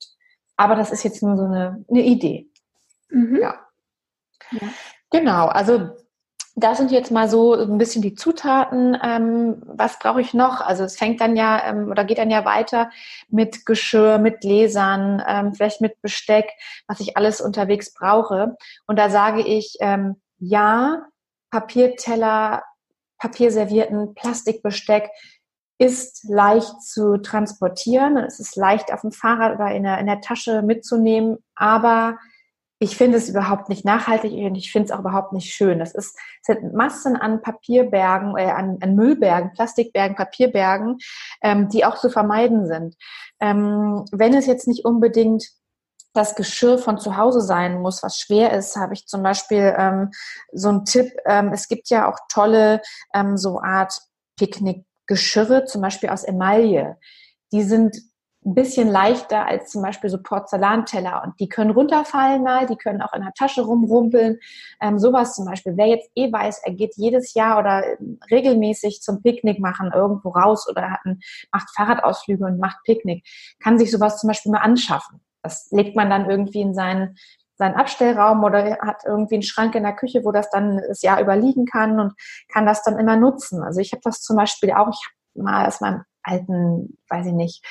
Aber 0.58 0.76
das 0.76 0.92
ist 0.92 1.04
jetzt 1.04 1.22
nur 1.22 1.38
so 1.38 1.44
eine, 1.44 1.86
eine 1.90 2.02
Idee. 2.02 2.50
Mhm. 3.10 3.38
Ja. 3.42 3.60
ja. 4.52 4.68
Genau, 5.12 5.46
also 5.46 5.92
das 6.58 6.78
sind 6.78 6.90
jetzt 6.92 7.12
mal 7.12 7.30
so 7.30 7.54
ein 7.54 7.78
bisschen 7.78 8.02
die 8.02 8.16
Zutaten. 8.16 8.98
Ähm, 9.04 9.62
was 9.66 10.00
brauche 10.00 10.22
ich 10.22 10.34
noch? 10.34 10.62
Also 10.62 10.86
es 10.86 10.98
fängt 10.98 11.20
dann 11.20 11.36
ja 11.36 11.62
ähm, 11.68 11.90
oder 11.92 12.06
geht 12.06 12.18
dann 12.18 12.32
ja 12.32 12.46
weiter 12.46 12.90
mit 13.28 13.66
Geschirr, 13.66 14.20
mit 14.20 14.40
Gläsern, 14.40 15.22
ähm, 15.28 15.54
vielleicht 15.54 15.82
mit 15.82 16.02
Besteck, 16.02 16.50
was 16.88 17.02
ich 17.02 17.18
alles 17.18 17.42
unterwegs 17.42 17.94
brauche. 17.94 18.56
Und 18.88 18.98
da 18.98 19.10
sage 19.10 19.42
ich 19.42 19.76
ähm, 19.82 20.16
ja, 20.40 21.06
Papierteller, 21.52 22.64
Papierservierten, 23.18 24.14
Plastikbesteck 24.16 25.10
ist 25.78 26.24
leicht 26.30 26.82
zu 26.82 27.18
transportieren. 27.18 28.16
Es 28.16 28.40
ist 28.40 28.56
leicht 28.56 28.94
auf 28.94 29.02
dem 29.02 29.12
Fahrrad 29.12 29.56
oder 29.56 29.72
in 29.72 29.84
der, 29.84 30.00
in 30.00 30.06
der 30.06 30.22
Tasche 30.22 30.62
mitzunehmen, 30.62 31.38
aber 31.54 32.18
ich 32.80 32.98
finde 32.98 33.18
es 33.18 33.30
überhaupt 33.30 33.70
nicht 33.70 33.86
nachhaltig 33.86 34.34
und 34.34 34.56
ich 34.56 34.72
finde 34.72 34.88
es 34.88 34.92
auch 34.92 35.00
überhaupt 35.00 35.32
nicht 35.32 35.54
schön. 35.54 35.80
Das 35.80 35.96
ist, 35.96 36.18
sind 36.42 36.74
Massen 36.74 37.16
an 37.16 37.42
Papierbergen, 37.42 38.38
äh, 38.38 38.52
an, 38.52 38.78
an 38.82 38.96
Müllbergen, 38.96 39.54
Plastikbergen, 39.54 40.18
Papierbergen, 40.18 40.98
ähm, 41.42 41.70
die 41.70 41.86
auch 41.86 41.98
zu 41.98 42.10
vermeiden 42.10 42.68
sind. 42.68 42.96
Ähm, 43.40 44.06
wenn 44.12 44.34
es 44.34 44.46
jetzt 44.46 44.68
nicht 44.68 44.84
unbedingt 44.84 45.46
das 46.14 46.36
Geschirr 46.36 46.78
von 46.78 46.98
zu 46.98 47.18
Hause 47.18 47.42
sein 47.42 47.82
muss, 47.82 48.04
was 48.04 48.20
schwer 48.20 48.54
ist, 48.54 48.76
habe 48.76 48.94
ich 48.94 49.06
zum 49.06 49.22
Beispiel 49.24 49.74
ähm, 49.78 50.12
so 50.52 50.70
einen 50.70 50.86
Tipp. 50.86 51.12
Ähm, 51.26 51.52
es 51.54 51.68
gibt 51.68 51.90
ja 51.90 52.10
auch 52.10 52.18
tolle 52.30 52.82
ähm, 53.14 53.38
so 53.38 53.62
Art 53.62 53.98
Picknickgeschirre, 54.38 55.66
zum 55.66 55.82
Beispiel 55.82 56.10
aus 56.10 56.24
Emaille. 56.24 56.98
Die 57.52 57.64
sind 57.64 57.98
ein 58.46 58.54
bisschen 58.54 58.88
leichter 58.88 59.48
als 59.48 59.72
zum 59.72 59.82
Beispiel 59.82 60.10
so 60.10 60.22
Porzellanteller 60.22 61.24
und 61.24 61.40
die 61.40 61.50
können 61.50 61.72
runterfallen 61.72 62.44
mal, 62.44 62.68
die 62.68 62.76
können 62.76 63.02
auch 63.02 63.14
in 63.14 63.24
der 63.24 63.34
Tasche 63.34 63.64
rumrumpeln. 63.64 64.38
Ähm, 64.80 65.00
sowas 65.00 65.36
zum 65.36 65.46
Beispiel. 65.46 65.74
Wer 65.78 65.88
jetzt 65.88 66.12
eh 66.16 66.32
weiß, 66.32 66.62
er 66.64 66.74
geht 66.74 66.94
jedes 66.96 67.34
Jahr 67.34 67.58
oder 67.60 67.84
regelmäßig 68.30 69.02
zum 69.02 69.24
Picknick 69.24 69.60
machen 69.60 69.92
irgendwo 69.94 70.30
raus 70.30 70.68
oder 70.70 70.92
hat 70.92 71.00
ein, 71.06 71.20
macht 71.52 71.70
Fahrradausflüge 71.76 72.46
und 72.46 72.60
macht 72.60 72.78
Picknick, 72.84 73.26
kann 73.64 73.80
sich 73.80 73.90
sowas 73.90 74.20
zum 74.20 74.28
Beispiel 74.28 74.52
mal 74.52 74.60
anschaffen. 74.60 75.22
Das 75.42 75.70
legt 75.72 75.96
man 75.96 76.10
dann 76.10 76.30
irgendwie 76.30 76.62
in 76.62 76.76
seinen 76.76 77.18
seinen 77.58 77.76
Abstellraum 77.76 78.44
oder 78.44 78.78
hat 78.82 79.04
irgendwie 79.06 79.36
einen 79.36 79.44
Schrank 79.44 79.76
in 79.76 79.84
der 79.84 79.96
Küche, 79.96 80.26
wo 80.26 80.34
das 80.34 80.50
dann 80.50 80.82
das 80.90 81.02
Jahr 81.02 81.22
überliegen 81.22 81.66
kann 81.66 82.02
und 82.02 82.14
kann 82.52 82.66
das 82.66 82.84
dann 82.84 83.00
immer 83.00 83.16
nutzen. 83.16 83.64
Also 83.64 83.80
ich 83.80 83.94
habe 83.94 84.02
das 84.04 84.22
zum 84.22 84.36
Beispiel 84.36 84.72
auch, 84.72 84.90
ich 84.90 85.00
habe 85.34 85.46
mal 85.46 85.66
aus 85.66 85.80
meinem 85.80 86.04
alten, 86.22 86.98
weiß 87.10 87.28
ich 87.28 87.34
nicht, 87.34 87.66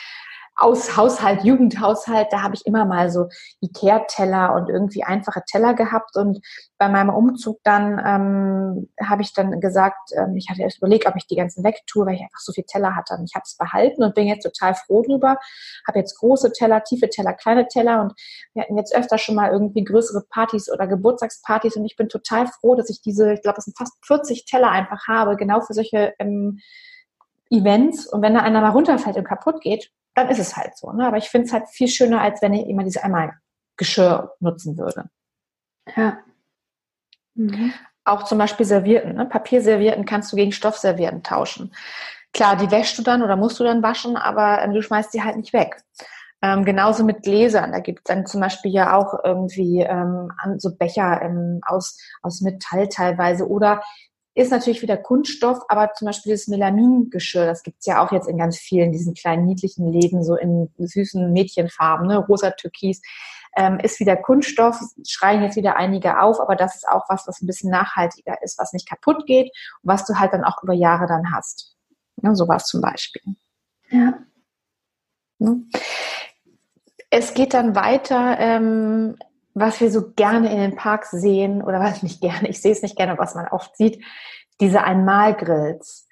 aus 0.56 0.96
Haushalt, 0.96 1.42
Jugendhaushalt, 1.42 2.28
da 2.30 2.42
habe 2.42 2.54
ich 2.54 2.64
immer 2.64 2.84
mal 2.84 3.10
so 3.10 3.28
Ikea-Teller 3.60 4.54
und 4.54 4.68
irgendwie 4.68 5.02
einfache 5.02 5.42
Teller 5.50 5.74
gehabt. 5.74 6.16
Und 6.16 6.40
bei 6.78 6.88
meinem 6.88 7.10
Umzug 7.10 7.58
dann 7.64 8.00
ähm, 8.04 8.88
habe 9.04 9.22
ich 9.22 9.32
dann 9.32 9.60
gesagt, 9.60 10.12
ähm, 10.16 10.36
ich 10.36 10.48
hatte 10.48 10.62
erst 10.62 10.78
überlegt, 10.78 11.06
ob 11.06 11.16
ich 11.16 11.26
die 11.26 11.34
ganzen 11.34 11.64
wegtue, 11.64 12.06
weil 12.06 12.14
ich 12.14 12.20
einfach 12.20 12.38
so 12.38 12.52
viele 12.52 12.66
Teller 12.66 12.94
hatte. 12.94 13.14
Und 13.14 13.24
ich 13.24 13.34
habe 13.34 13.42
es 13.44 13.56
behalten 13.56 14.04
und 14.04 14.14
bin 14.14 14.28
jetzt 14.28 14.44
total 14.44 14.74
froh 14.76 15.02
drüber. 15.02 15.38
Habe 15.88 15.98
jetzt 15.98 16.18
große 16.18 16.52
Teller, 16.52 16.84
tiefe 16.84 17.08
Teller, 17.08 17.32
kleine 17.34 17.66
Teller 17.66 18.02
und 18.02 18.12
wir 18.54 18.62
hatten 18.62 18.78
jetzt 18.78 18.94
öfter 18.94 19.18
schon 19.18 19.34
mal 19.34 19.50
irgendwie 19.50 19.82
größere 19.82 20.24
Partys 20.30 20.70
oder 20.70 20.86
Geburtstagspartys 20.86 21.76
und 21.76 21.84
ich 21.84 21.96
bin 21.96 22.08
total 22.08 22.46
froh, 22.46 22.76
dass 22.76 22.90
ich 22.90 23.00
diese, 23.00 23.32
ich 23.32 23.42
glaube, 23.42 23.58
es 23.58 23.64
sind 23.64 23.76
fast 23.76 23.94
40 24.06 24.44
Teller 24.44 24.70
einfach 24.70 25.08
habe, 25.08 25.36
genau 25.36 25.60
für 25.62 25.74
solche 25.74 26.14
ähm, 26.20 26.60
Events. 27.50 28.06
Und 28.06 28.22
wenn 28.22 28.34
da 28.34 28.40
einer 28.40 28.60
mal 28.60 28.70
runterfällt 28.70 29.16
und 29.16 29.24
kaputt 29.24 29.60
geht, 29.60 29.90
dann 30.14 30.28
ist 30.28 30.38
es 30.38 30.56
halt 30.56 30.76
so. 30.76 30.92
Ne? 30.92 31.06
Aber 31.06 31.16
ich 31.16 31.28
finde 31.28 31.46
es 31.46 31.52
halt 31.52 31.68
viel 31.68 31.88
schöner, 31.88 32.20
als 32.20 32.40
wenn 32.42 32.54
ich 32.54 32.68
immer 32.68 32.84
diese 32.84 33.02
einmal 33.02 33.32
Geschirr 33.76 34.34
nutzen 34.40 34.78
würde. 34.78 35.10
Ja. 35.96 36.18
Mhm. 37.36 37.74
auch 38.04 38.22
zum 38.24 38.38
Beispiel 38.38 38.64
Servierten. 38.64 39.14
Ne? 39.14 39.26
Papierservierten 39.26 40.04
kannst 40.04 40.30
du 40.32 40.36
gegen 40.36 40.52
Stoffservierten 40.52 41.22
tauschen. 41.22 41.74
Klar, 42.32 42.56
die 42.56 42.70
wäschst 42.70 42.98
du 42.98 43.02
dann 43.02 43.22
oder 43.22 43.36
musst 43.36 43.58
du 43.58 43.64
dann 43.64 43.82
waschen, 43.82 44.16
aber 44.16 44.62
ähm, 44.62 44.72
du 44.72 44.82
schmeißt 44.82 45.12
die 45.14 45.22
halt 45.22 45.36
nicht 45.36 45.52
weg. 45.52 45.76
Ähm, 46.42 46.64
genauso 46.64 47.04
mit 47.04 47.22
Gläsern. 47.22 47.72
Da 47.72 47.80
gibt 47.80 48.00
es 48.00 48.04
dann 48.04 48.26
zum 48.26 48.40
Beispiel 48.40 48.72
ja 48.72 48.96
auch 48.96 49.24
irgendwie 49.24 49.80
ähm, 49.80 50.30
so 50.58 50.76
Becher 50.76 51.22
ähm, 51.22 51.60
aus, 51.66 51.98
aus 52.22 52.40
Metall 52.40 52.88
teilweise 52.88 53.48
oder 53.48 53.82
ist 54.34 54.50
natürlich 54.50 54.82
wieder 54.82 54.96
Kunststoff, 54.96 55.60
aber 55.68 55.92
zum 55.94 56.06
Beispiel 56.06 56.32
das 56.32 56.48
Melamingeschirr, 56.48 57.46
das 57.46 57.62
gibt's 57.62 57.86
ja 57.86 58.04
auch 58.04 58.10
jetzt 58.10 58.28
in 58.28 58.36
ganz 58.36 58.58
vielen 58.58 58.90
diesen 58.90 59.14
kleinen 59.14 59.46
niedlichen 59.46 59.90
Läden, 59.92 60.24
so 60.24 60.34
in 60.34 60.70
süßen 60.76 61.32
Mädchenfarben, 61.32 62.08
ne, 62.08 62.18
rosa 62.18 62.50
Türkis, 62.50 63.00
ähm, 63.56 63.78
ist 63.78 64.00
wieder 64.00 64.16
Kunststoff, 64.16 64.80
schreien 65.06 65.42
jetzt 65.42 65.56
wieder 65.56 65.76
einige 65.76 66.20
auf, 66.20 66.40
aber 66.40 66.56
das 66.56 66.74
ist 66.74 66.88
auch 66.88 67.04
was, 67.08 67.28
was 67.28 67.40
ein 67.40 67.46
bisschen 67.46 67.70
nachhaltiger 67.70 68.42
ist, 68.42 68.58
was 68.58 68.72
nicht 68.72 68.88
kaputt 68.88 69.26
geht 69.26 69.52
und 69.82 69.90
was 69.90 70.04
du 70.04 70.18
halt 70.18 70.32
dann 70.32 70.44
auch 70.44 70.62
über 70.62 70.74
Jahre 70.74 71.06
dann 71.06 71.32
hast. 71.32 71.76
Ja, 72.22 72.34
sowas 72.34 72.64
zum 72.64 72.80
Beispiel. 72.80 73.22
Ja. 73.90 74.14
Ne? 75.38 75.62
Es 77.10 77.34
geht 77.34 77.54
dann 77.54 77.76
weiter, 77.76 78.36
ähm, 78.40 79.16
was 79.54 79.80
wir 79.80 79.90
so 79.90 80.12
gerne 80.12 80.52
in 80.52 80.58
den 80.58 80.76
Parks 80.76 81.10
sehen, 81.10 81.62
oder 81.62 81.80
was 81.80 82.02
nicht 82.02 82.20
gerne, 82.20 82.48
ich 82.48 82.60
sehe 82.60 82.72
es 82.72 82.82
nicht 82.82 82.96
gerne, 82.96 83.16
was 83.18 83.34
man 83.34 83.48
oft 83.48 83.76
sieht, 83.76 84.04
diese 84.60 84.82
Einmalgrills. 84.82 86.08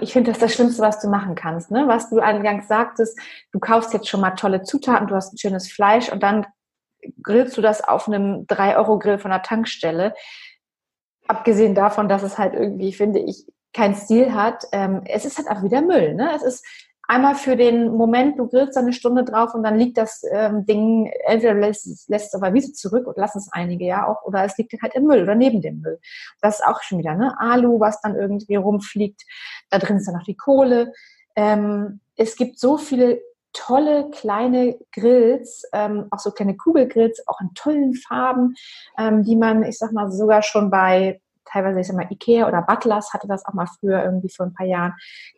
Ich 0.00 0.12
finde 0.12 0.32
das 0.32 0.40
das 0.40 0.52
Schlimmste, 0.54 0.82
was 0.82 1.00
du 1.00 1.08
machen 1.08 1.34
kannst. 1.34 1.70
Ne? 1.70 1.86
Was 1.86 2.10
du 2.10 2.18
eingangs 2.18 2.66
sagtest, 2.66 3.18
du 3.52 3.60
kaufst 3.60 3.92
jetzt 3.92 4.08
schon 4.08 4.20
mal 4.20 4.32
tolle 4.32 4.62
Zutaten, 4.62 5.06
du 5.06 5.14
hast 5.14 5.32
ein 5.32 5.38
schönes 5.38 5.70
Fleisch 5.70 6.10
und 6.10 6.22
dann 6.22 6.46
grillst 7.22 7.56
du 7.56 7.62
das 7.62 7.82
auf 7.82 8.08
einem 8.08 8.46
3-Euro-Grill 8.46 9.18
von 9.18 9.30
der 9.30 9.42
Tankstelle. 9.42 10.14
Abgesehen 11.28 11.74
davon, 11.74 12.08
dass 12.08 12.22
es 12.22 12.38
halt 12.38 12.54
irgendwie, 12.54 12.92
finde 12.92 13.20
ich, 13.20 13.46
kein 13.72 13.94
Stil 13.94 14.34
hat. 14.34 14.64
Ähm, 14.72 15.02
es 15.04 15.24
ist 15.24 15.38
halt 15.38 15.48
auch 15.48 15.62
wieder 15.62 15.80
Müll. 15.80 16.14
Ne? 16.14 16.32
Es 16.34 16.42
ist 16.42 16.64
einmal 17.08 17.34
für 17.34 17.56
den 17.56 17.92
Moment, 17.92 18.38
du 18.38 18.48
grillst 18.48 18.76
eine 18.76 18.92
Stunde 18.92 19.24
drauf 19.24 19.54
und 19.54 19.62
dann 19.62 19.78
liegt 19.78 19.98
das 19.98 20.22
ähm, 20.30 20.64
Ding, 20.66 21.10
entweder 21.26 21.54
lässt, 21.54 22.08
lässt 22.08 22.28
es 22.28 22.34
auf 22.34 22.42
der 22.42 22.54
Wiese 22.54 22.72
zurück 22.72 23.06
und 23.06 23.16
lassen 23.16 23.38
es 23.38 23.48
einige 23.52 23.84
ja 23.84 24.06
auch, 24.06 24.24
oder 24.24 24.44
es 24.44 24.56
liegt 24.56 24.72
halt 24.82 24.94
im 24.94 25.04
Müll 25.04 25.22
oder 25.22 25.34
neben 25.34 25.60
dem 25.60 25.80
Müll. 25.80 25.98
Das 26.40 26.60
ist 26.60 26.66
auch 26.66 26.82
schon 26.82 26.98
wieder, 26.98 27.14
ne? 27.14 27.34
Alu, 27.38 27.80
was 27.80 28.00
dann 28.00 28.16
irgendwie 28.16 28.56
rumfliegt. 28.56 29.22
Da 29.70 29.78
drin 29.78 29.96
ist 29.96 30.06
dann 30.06 30.14
noch 30.14 30.24
die 30.24 30.36
Kohle. 30.36 30.92
Ähm, 31.36 32.00
es 32.16 32.36
gibt 32.36 32.58
so 32.58 32.76
viele 32.78 33.20
tolle 33.52 34.10
kleine 34.10 34.78
Grills, 34.92 35.64
ähm, 35.72 36.06
auch 36.10 36.18
so 36.18 36.30
kleine 36.30 36.56
Kugelgrills, 36.56 37.22
auch 37.26 37.40
in 37.40 37.52
tollen 37.54 37.94
Farben, 37.94 38.54
ähm, 38.98 39.22
die 39.24 39.36
man, 39.36 39.62
ich 39.64 39.78
sag 39.78 39.92
mal, 39.92 40.10
sogar 40.10 40.42
schon 40.42 40.70
bei 40.70 41.20
teilweise, 41.52 41.80
ich 41.80 41.86
sag 41.86 41.96
mal, 41.96 42.06
Ikea 42.10 42.48
oder 42.48 42.62
Butlers 42.62 43.12
hatte 43.12 43.28
das 43.28 43.44
auch 43.44 43.52
mal 43.52 43.66
früher 43.66 44.02
irgendwie 44.02 44.28
vor 44.28 44.46
ein 44.46 44.54
paar 44.54 44.66
Jahren, 44.66 44.94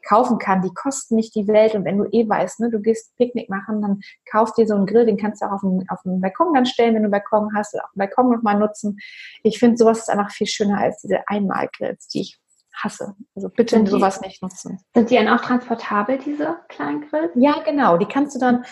kaufen 0.07 0.39
kann. 0.39 0.63
Die 0.63 0.73
kosten 0.73 1.17
nicht 1.17 1.35
die 1.35 1.47
Welt. 1.49 1.75
Und 1.75 1.85
wenn 1.85 1.99
du 1.99 2.05
eh 2.05 2.29
weißt, 2.29 2.61
ne, 2.61 2.71
du 2.71 2.81
gehst 2.81 3.17
Picknick 3.17 3.49
machen, 3.49 3.83
dann 3.83 4.01
kauf 4.31 4.53
dir 4.55 4.67
so 4.67 4.75
einen 4.75 4.87
Grill, 4.87 5.07
den 5.07 5.17
kannst 5.17 5.43
du 5.43 5.47
auch 5.47 5.53
auf 5.53 5.61
dem, 5.61 5.85
auf 5.89 6.03
dem 6.03 6.21
Balkon 6.21 6.55
dann 6.55 6.67
stellen, 6.67 6.95
wenn 6.95 7.03
du 7.03 7.07
einen 7.07 7.11
Balkon 7.11 7.51
hast, 7.55 7.75
oder 7.75 7.85
auch 7.85 7.93
den 7.93 7.99
Balkon 7.99 8.31
nochmal 8.31 8.59
nutzen. 8.59 8.99
Ich 9.43 9.59
finde, 9.59 9.77
sowas 9.77 10.01
ist 10.01 10.11
einfach 10.11 10.31
viel 10.31 10.47
schöner 10.47 10.79
als 10.79 11.01
diese 11.01 11.27
Einmalgrills, 11.29 12.09
die 12.09 12.23
ich 12.23 12.41
hasse. 12.75 13.15
Also 13.35 13.49
bitte 13.49 13.77
sind 13.77 13.89
sowas 13.89 14.21
die, 14.21 14.27
nicht 14.27 14.43
nutzen. 14.43 14.81
Sind 14.95 15.11
die 15.11 15.17
dann 15.17 15.29
auch 15.29 15.41
transportabel, 15.41 16.19
diese 16.19 16.57
kleinen 16.69 17.09
Grills? 17.09 17.33
Ja, 17.37 17.61
genau. 17.65 17.97
Die 17.97 18.07
kannst 18.07 18.35
du 18.35 18.41
dann 18.41 18.65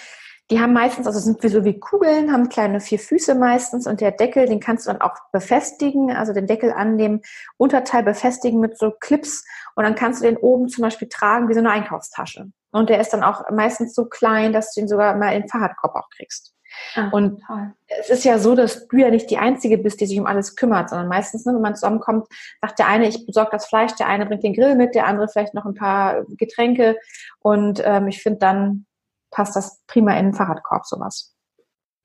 die 0.53 0.61
haben 0.61 0.75
meistens, 0.75 1.07
also 1.07 1.19
sind 1.19 1.43
wie 1.43 1.49
so 1.49 1.65
wie 1.65 1.81
Kugeln, 1.81 2.31
haben 2.31 2.51
kleine 2.51 2.81
vier 2.81 2.99
Füße 2.99 3.35
meistens 3.35 3.87
und 3.87 4.03
der 4.03 4.11
Deckel, 4.11 4.45
den 4.45 4.61
kannst 4.61 4.87
du 4.87 4.93
dann 4.93 5.01
auch 5.01 5.15
befestigen, 5.33 6.11
also 6.11 6.35
den 6.35 6.47
Deckel 6.47 6.73
an 6.73 6.99
dem 6.99 7.23
Unterteil 7.57 8.03
befestigen 8.03 8.61
mit 8.61 8.77
so 8.77 8.91
Clips 8.91 9.47
und 9.77 9.85
dann 9.85 9.95
kannst 9.95 10.21
du 10.21 10.27
den 10.27 10.37
oben 10.37 10.69
zum 10.69 10.83
Beispiel 10.83 11.09
tragen 11.09 11.49
wie 11.49 11.55
so 11.55 11.61
eine 11.61 11.71
Einkaufstasche. 11.71 12.53
Und 12.71 12.91
der 12.91 13.01
ist 13.01 13.15
dann 13.15 13.23
auch 13.23 13.49
meistens 13.51 13.95
so 13.95 14.05
klein, 14.05 14.53
dass 14.53 14.75
du 14.75 14.83
ihn 14.83 14.89
sogar 14.89 15.17
mal 15.17 15.33
in 15.33 15.43
den 15.43 15.49
Fahrradkorb 15.49 15.95
auch 15.95 16.11
kriegst. 16.11 16.53
Ach, 16.97 17.13
und 17.15 17.43
toll. 17.47 17.73
es 17.87 18.11
ist 18.11 18.25
ja 18.25 18.39
so, 18.39 18.55
dass 18.55 18.89
du 18.89 18.97
ja 18.99 19.11
nicht 19.11 19.31
die 19.31 19.39
Einzige 19.39 19.79
bist, 19.79 20.01
die 20.03 20.07
sich 20.07 20.21
um 20.21 20.27
alles 20.27 20.55
kümmert, 20.55 20.91
sondern 20.91 21.09
meistens, 21.09 21.47
ne, 21.47 21.55
wenn 21.55 21.63
man 21.63 21.75
zusammenkommt, 21.75 22.27
sagt 22.61 22.79
der 22.79 22.89
eine, 22.89 23.09
ich 23.09 23.25
besorge 23.25 23.51
das 23.53 23.67
Fleisch, 23.67 23.93
der 23.95 24.07
eine 24.07 24.27
bringt 24.27 24.43
den 24.43 24.55
Grill 24.55 24.75
mit, 24.75 24.95
der 24.95 25.07
andere 25.07 25.29
vielleicht 25.29 25.55
noch 25.55 25.65
ein 25.65 25.75
paar 25.75 26.25
Getränke. 26.37 26.99
Und 27.41 27.83
ähm, 27.85 28.09
ich 28.09 28.23
finde 28.23 28.39
dann, 28.39 28.87
passt 29.33 29.57
das 29.57 29.83
prima 29.87 30.17
in 30.17 30.27
den 30.27 30.35
Fahrradkorb, 30.35 30.87
sowas. 30.87 31.35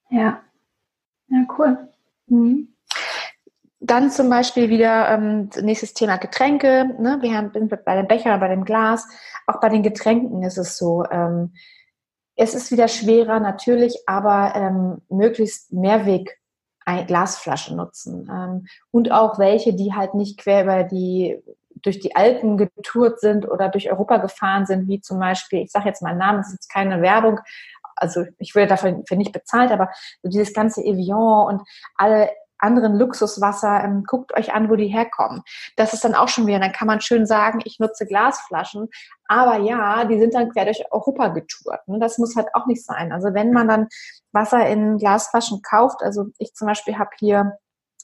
Ja. 0.10 0.42
Ja, 1.28 1.46
cool. 1.58 1.90
Mhm. 2.28 2.74
Dann 3.80 4.10
zum 4.10 4.30
Beispiel 4.30 4.70
wieder 4.70 5.10
ähm, 5.10 5.52
nächstes 5.62 5.94
Thema 5.94 6.18
Getränke. 6.18 6.96
Ne? 7.00 7.20
Wir 7.22 7.38
haben 7.38 7.52
bei 7.52 7.96
dem 7.96 8.08
Becher, 8.08 8.38
bei 8.40 8.48
dem 8.48 8.66
Glas. 8.66 9.08
Auch 9.46 9.60
bei 9.60 9.70
den 9.70 9.84
Getränken 9.84 10.42
ist 10.42 10.58
es 10.58 10.78
so. 10.78 11.06
Ähm, 11.12 11.54
es 12.36 12.56
ist 12.56 12.72
wieder 12.72 12.88
schwerer 12.88 13.40
natürlich, 13.40 14.04
aber 14.08 14.54
ähm, 14.56 15.02
möglichst 15.10 15.74
Mehrweg 15.74 16.40
Glasflaschen 17.06 17.76
nutzen 17.76 18.30
ähm, 18.32 18.68
und 18.92 19.12
auch 19.12 19.40
welche, 19.40 19.74
die 19.74 19.94
halt 19.94 20.14
nicht 20.14 20.40
quer 20.40 20.64
über 20.64 20.84
die 20.86 21.44
durch 21.82 22.00
die 22.00 22.16
Alpen 22.16 22.58
getourt 22.58 23.20
sind 23.20 23.50
oder 23.50 23.70
durch 23.70 23.92
Europa 23.92 24.18
gefahren 24.18 24.66
sind, 24.66 24.88
wie 24.88 25.02
zum 25.02 25.20
Beispiel, 25.20 25.62
ich 25.64 25.72
sage 25.72 25.88
jetzt 25.88 26.02
mal 26.02 26.16
Namen, 26.16 26.40
das 26.40 26.48
ist 26.48 26.54
jetzt 26.54 26.74
keine 26.74 27.02
Werbung, 27.02 27.40
also 27.96 28.26
ich 28.38 28.56
würde 28.56 28.68
dafür 28.68 29.04
nicht 29.12 29.32
bezahlt, 29.32 29.72
aber 29.72 29.90
so 30.22 30.30
dieses 30.30 30.54
ganze 30.54 30.84
Evian 30.84 31.48
und 31.48 31.62
alle 31.96 32.30
anderen 32.60 32.98
Luxuswasser, 32.98 33.84
ähm, 33.84 34.04
guckt 34.06 34.34
euch 34.36 34.54
an, 34.54 34.70
wo 34.70 34.76
die 34.76 34.88
herkommen. 34.88 35.44
Das 35.76 35.94
ist 35.94 36.04
dann 36.04 36.16
auch 36.16 36.28
schon 36.28 36.48
wieder, 36.48 36.60
dann 36.60 36.72
kann 36.72 36.88
man 36.88 37.02
schön 37.02 37.26
sagen, 37.26 37.60
ich 37.64 37.80
nutze 37.80 38.06
Glasflaschen, 38.06 38.90
aber 39.28 39.58
ja, 39.58 40.06
die 40.06 40.20
sind 40.20 40.34
dann 40.34 40.50
quer 40.50 40.66
durch 40.66 40.84
Europa 40.92 41.30
getourt. 41.30 41.88
Ne? 41.88 42.00
Das 42.00 42.18
muss 42.18 42.36
halt 42.36 42.48
auch 42.54 42.66
nicht 42.66 42.84
sein. 42.84 43.12
Also 43.12 43.34
wenn 43.34 43.52
man 43.52 43.68
dann 43.68 43.88
Wasser 44.32 44.68
in 44.68 44.98
Glasflaschen 44.98 45.62
kauft, 45.62 46.02
also 46.02 46.28
ich 46.40 46.54
zum 46.54 46.68
Beispiel 46.68 46.98
habe 46.98 47.12
hier 47.20 47.58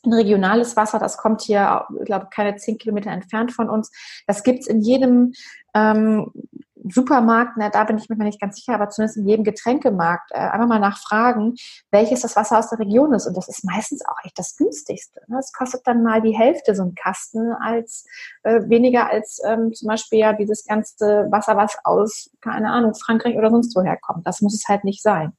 ein 0.05 0.13
regionales 0.13 0.75
Wasser, 0.75 0.99
das 0.99 1.17
kommt 1.17 1.41
hier, 1.41 1.85
ich 1.99 2.05
glaube, 2.05 2.27
keine 2.33 2.55
zehn 2.57 2.77
Kilometer 2.77 3.11
entfernt 3.11 3.53
von 3.53 3.69
uns. 3.69 3.91
Das 4.27 4.43
gibt's 4.43 4.67
in 4.67 4.81
jedem 4.81 5.33
ähm, 5.73 6.31
Supermarkt, 6.89 7.53
na, 7.55 7.69
da 7.69 7.85
bin 7.85 7.97
ich 7.97 8.09
mir 8.09 8.17
nicht 8.17 8.41
ganz 8.41 8.57
sicher, 8.57 8.73
aber 8.73 8.89
zumindest 8.89 9.17
in 9.17 9.27
jedem 9.27 9.45
Getränkemarkt 9.45 10.31
äh, 10.31 10.39
einfach 10.39 10.67
mal 10.67 10.79
nachfragen, 10.79 11.55
welches 11.91 12.21
das 12.21 12.35
Wasser 12.35 12.59
aus 12.59 12.69
der 12.69 12.79
Region 12.79 13.13
ist. 13.13 13.25
Und 13.25 13.37
das 13.37 13.47
ist 13.47 13.63
meistens 13.63 14.03
auch 14.05 14.17
echt 14.23 14.37
das 14.37 14.57
günstigste. 14.57 15.21
Ne? 15.27 15.37
Das 15.37 15.53
kostet 15.53 15.87
dann 15.87 16.03
mal 16.03 16.21
die 16.21 16.37
Hälfte 16.37 16.75
so 16.75 16.83
ein 16.83 16.95
Kasten 16.95 17.53
als 17.53 18.05
äh, 18.43 18.61
weniger 18.67 19.09
als 19.09 19.41
ähm, 19.45 19.73
zum 19.73 19.87
Beispiel 19.87 20.19
ja 20.19 20.33
dieses 20.33 20.65
ganze 20.65 21.27
Wasser, 21.31 21.55
was 21.55 21.77
aus, 21.85 22.29
keine 22.41 22.69
Ahnung, 22.69 22.93
Frankreich 22.95 23.37
oder 23.37 23.49
sonst 23.49 23.75
woher 23.75 23.97
kommt. 23.97 24.27
Das 24.27 24.41
muss 24.41 24.53
es 24.53 24.67
halt 24.67 24.83
nicht 24.83 25.01
sein. 25.01 25.33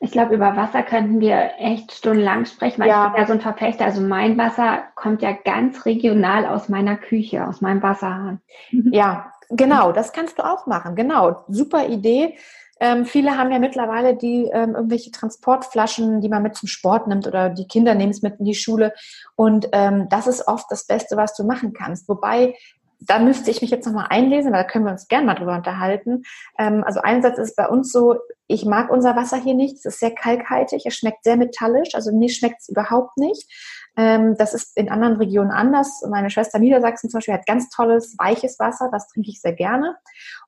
Ich 0.00 0.10
glaube, 0.10 0.34
über 0.34 0.56
Wasser 0.56 0.82
könnten 0.82 1.20
wir 1.20 1.50
echt 1.58 1.92
stundenlang 1.92 2.46
sprechen, 2.46 2.80
weil 2.80 2.88
ja. 2.88 3.06
ich 3.06 3.12
bin 3.12 3.20
ja 3.20 3.26
so 3.26 3.32
ein 3.34 3.40
Verfechter. 3.40 3.84
Also 3.84 4.00
mein 4.00 4.38
Wasser 4.38 4.84
kommt 4.94 5.22
ja 5.22 5.32
ganz 5.32 5.84
regional 5.84 6.46
aus 6.46 6.68
meiner 6.68 6.96
Küche, 6.96 7.46
aus 7.46 7.60
meinem 7.60 7.82
Wasserhahn. 7.82 8.40
Ja, 8.92 9.32
genau, 9.50 9.92
das 9.92 10.12
kannst 10.12 10.38
du 10.38 10.44
auch 10.44 10.66
machen. 10.66 10.94
Genau, 10.96 11.44
super 11.48 11.86
Idee. 11.88 12.36
Ähm, 12.82 13.04
viele 13.04 13.36
haben 13.36 13.52
ja 13.52 13.58
mittlerweile 13.58 14.16
die 14.16 14.48
ähm, 14.52 14.74
irgendwelche 14.74 15.10
Transportflaschen, 15.10 16.22
die 16.22 16.30
man 16.30 16.42
mit 16.42 16.56
zum 16.56 16.66
Sport 16.66 17.08
nimmt 17.08 17.26
oder 17.26 17.50
die 17.50 17.68
Kinder 17.68 17.94
nehmen 17.94 18.10
es 18.10 18.22
mit 18.22 18.40
in 18.40 18.46
die 18.46 18.54
Schule. 18.54 18.94
Und 19.36 19.68
ähm, 19.72 20.08
das 20.08 20.26
ist 20.26 20.48
oft 20.48 20.64
das 20.70 20.86
Beste, 20.86 21.18
was 21.18 21.36
du 21.36 21.44
machen 21.44 21.74
kannst. 21.74 22.08
Wobei 22.08 22.54
da 23.00 23.18
müsste 23.18 23.50
ich 23.50 23.62
mich 23.62 23.70
jetzt 23.70 23.86
nochmal 23.86 24.06
einlesen, 24.10 24.52
weil 24.52 24.62
da 24.62 24.68
können 24.68 24.84
wir 24.84 24.92
uns 24.92 25.08
gerne 25.08 25.26
mal 25.26 25.34
drüber 25.34 25.56
unterhalten. 25.56 26.22
Ähm, 26.58 26.84
also 26.84 27.00
einerseits 27.00 27.38
ist 27.38 27.56
bei 27.56 27.66
uns 27.66 27.90
so, 27.90 28.16
ich 28.46 28.64
mag 28.66 28.90
unser 28.90 29.16
Wasser 29.16 29.38
hier 29.38 29.54
nicht. 29.54 29.76
Es 29.76 29.84
ist 29.84 30.00
sehr 30.00 30.14
kalkhaltig, 30.14 30.84
es 30.84 30.96
schmeckt 30.96 31.24
sehr 31.24 31.36
metallisch, 31.36 31.94
also 31.94 32.12
mir 32.12 32.28
schmeckt 32.28 32.60
es 32.60 32.68
überhaupt 32.68 33.16
nicht. 33.16 33.48
Ähm, 33.96 34.36
das 34.36 34.54
ist 34.54 34.76
in 34.76 34.90
anderen 34.90 35.16
Regionen 35.16 35.50
anders. 35.50 36.04
Meine 36.08 36.30
Schwester 36.30 36.58
Niedersachsen 36.58 37.10
zum 37.10 37.18
Beispiel 37.18 37.34
hat 37.34 37.46
ganz 37.46 37.70
tolles, 37.70 38.16
weiches 38.18 38.58
Wasser, 38.58 38.90
das 38.92 39.08
trinke 39.08 39.30
ich 39.30 39.40
sehr 39.40 39.54
gerne. 39.54 39.96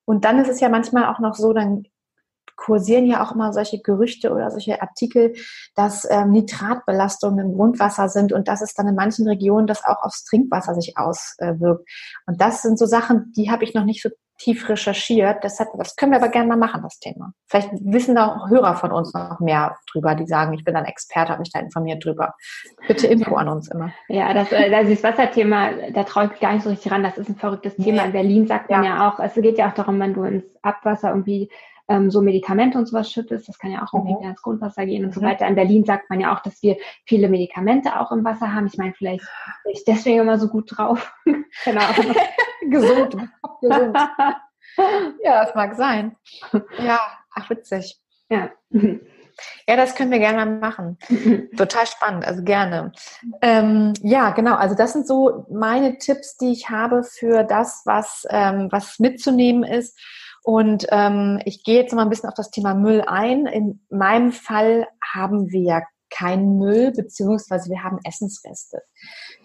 Und 0.04 0.24
dann 0.24 0.38
ist 0.38 0.48
es 0.48 0.60
ja 0.60 0.68
manchmal 0.68 1.06
auch 1.06 1.20
noch 1.20 1.34
so, 1.34 1.52
dann 1.52 1.84
kursieren 2.56 3.06
ja 3.06 3.24
auch 3.24 3.32
immer 3.32 3.52
solche 3.52 3.80
Gerüchte 3.80 4.32
oder 4.32 4.50
solche 4.50 4.80
Artikel, 4.80 5.34
dass 5.74 6.08
ähm, 6.10 6.30
Nitratbelastungen 6.30 7.46
im 7.46 7.54
Grundwasser 7.54 8.08
sind 8.08 8.32
und 8.32 8.48
dass 8.48 8.62
es 8.62 8.74
dann 8.74 8.88
in 8.88 8.94
manchen 8.94 9.26
Regionen 9.26 9.66
das 9.66 9.84
auch 9.84 10.02
aufs 10.02 10.24
Trinkwasser 10.24 10.74
sich 10.74 10.96
auswirkt. 10.96 11.88
Und 12.26 12.40
das 12.40 12.62
sind 12.62 12.78
so 12.78 12.86
Sachen, 12.86 13.32
die 13.36 13.50
habe 13.50 13.64
ich 13.64 13.74
noch 13.74 13.84
nicht 13.84 14.02
so 14.02 14.10
tief 14.38 14.68
recherchiert. 14.68 15.44
Das, 15.44 15.60
hat, 15.60 15.68
das 15.76 15.96
können 15.96 16.12
wir 16.12 16.18
aber 16.18 16.28
gerne 16.28 16.48
mal 16.48 16.56
machen, 16.56 16.82
das 16.82 16.98
Thema. 16.98 17.32
Vielleicht 17.48 17.70
wissen 17.72 18.14
da 18.14 18.26
auch 18.26 18.50
Hörer 18.50 18.74
von 18.74 18.90
uns 18.90 19.14
noch 19.14 19.40
mehr 19.40 19.76
drüber, 19.90 20.14
die 20.14 20.26
sagen, 20.26 20.52
ich 20.54 20.64
bin 20.64 20.74
ein 20.74 20.84
Experte, 20.84 21.30
habe 21.30 21.40
mich 21.40 21.52
da 21.52 21.60
informiert 21.60 22.04
drüber. 22.04 22.34
Bitte 22.88 23.06
Info 23.06 23.36
an 23.36 23.48
uns 23.48 23.68
immer. 23.68 23.92
Ja, 24.08 24.34
das, 24.34 24.52
also 24.52 24.90
das 24.90 25.02
Wasserthema, 25.02 25.70
da 25.92 26.04
traue 26.04 26.30
ich 26.32 26.40
gar 26.40 26.54
nicht 26.54 26.64
so 26.64 26.70
richtig 26.70 26.90
ran. 26.90 27.02
Das 27.02 27.18
ist 27.18 27.28
ein 27.28 27.36
verrücktes 27.36 27.76
Thema. 27.76 28.04
In 28.04 28.12
Berlin 28.12 28.46
sagt 28.46 28.70
man 28.70 28.84
ja. 28.84 28.96
ja 28.96 29.08
auch, 29.08 29.20
es 29.20 29.34
geht 29.34 29.58
ja 29.58 29.70
auch 29.70 29.74
darum, 29.74 30.00
wenn 30.00 30.14
du 30.14 30.24
ins 30.24 30.44
Abwasser 30.62 31.10
irgendwie 31.10 31.50
ähm, 31.88 32.10
so 32.10 32.22
Medikamente 32.22 32.78
und 32.78 32.86
sowas 32.86 33.10
schüttest. 33.10 33.48
Das 33.48 33.58
kann 33.58 33.70
ja 33.70 33.84
auch 33.84 33.92
irgendwie 33.92 34.14
mhm. 34.14 34.30
ins 34.30 34.42
Grundwasser 34.42 34.86
gehen 34.86 35.04
und 35.04 35.14
so 35.14 35.20
mhm. 35.20 35.26
weiter. 35.26 35.46
In 35.46 35.54
Berlin 35.54 35.84
sagt 35.84 36.10
man 36.10 36.20
ja 36.20 36.34
auch, 36.34 36.40
dass 36.40 36.62
wir 36.62 36.76
viele 37.04 37.28
Medikamente 37.28 37.98
auch 37.98 38.12
im 38.12 38.24
Wasser 38.24 38.54
haben. 38.54 38.66
Ich 38.66 38.78
meine, 38.78 38.94
vielleicht 38.94 39.24
bin 39.64 39.72
ich 39.72 39.84
deswegen 39.84 40.20
immer 40.20 40.38
so 40.38 40.48
gut 40.48 40.76
drauf. 40.76 41.12
genau. 41.64 41.82
gesund. 42.70 43.16
gesund. 43.60 43.96
ja, 45.22 45.44
das 45.44 45.54
mag 45.54 45.74
sein. 45.74 46.16
Ja, 46.78 47.00
ach 47.34 47.50
witzig. 47.50 48.00
Ja. 48.28 48.50
Ja, 49.66 49.76
das 49.76 49.94
können 49.94 50.10
wir 50.10 50.18
gerne 50.18 50.46
machen. 50.46 50.98
Total 51.56 51.86
spannend, 51.86 52.24
also 52.24 52.42
gerne. 52.42 52.92
Ähm, 53.40 53.92
ja, 54.02 54.30
genau. 54.30 54.54
Also 54.54 54.74
das 54.74 54.92
sind 54.92 55.06
so 55.06 55.46
meine 55.50 55.98
Tipps, 55.98 56.36
die 56.36 56.52
ich 56.52 56.70
habe 56.70 57.02
für 57.02 57.44
das, 57.44 57.82
was, 57.84 58.26
ähm, 58.30 58.68
was 58.70 58.98
mitzunehmen 58.98 59.64
ist. 59.64 59.98
Und 60.42 60.86
ähm, 60.90 61.40
ich 61.44 61.62
gehe 61.62 61.80
jetzt 61.82 61.94
mal 61.94 62.02
ein 62.02 62.10
bisschen 62.10 62.28
auf 62.28 62.34
das 62.34 62.50
Thema 62.50 62.74
Müll 62.74 63.02
ein. 63.06 63.46
In 63.46 63.84
meinem 63.90 64.32
Fall 64.32 64.88
haben 65.14 65.50
wir 65.50 65.60
ja 65.60 65.82
keinen 66.10 66.58
Müll, 66.58 66.92
beziehungsweise 66.92 67.70
wir 67.70 67.82
haben 67.82 67.98
Essensreste. 68.04 68.82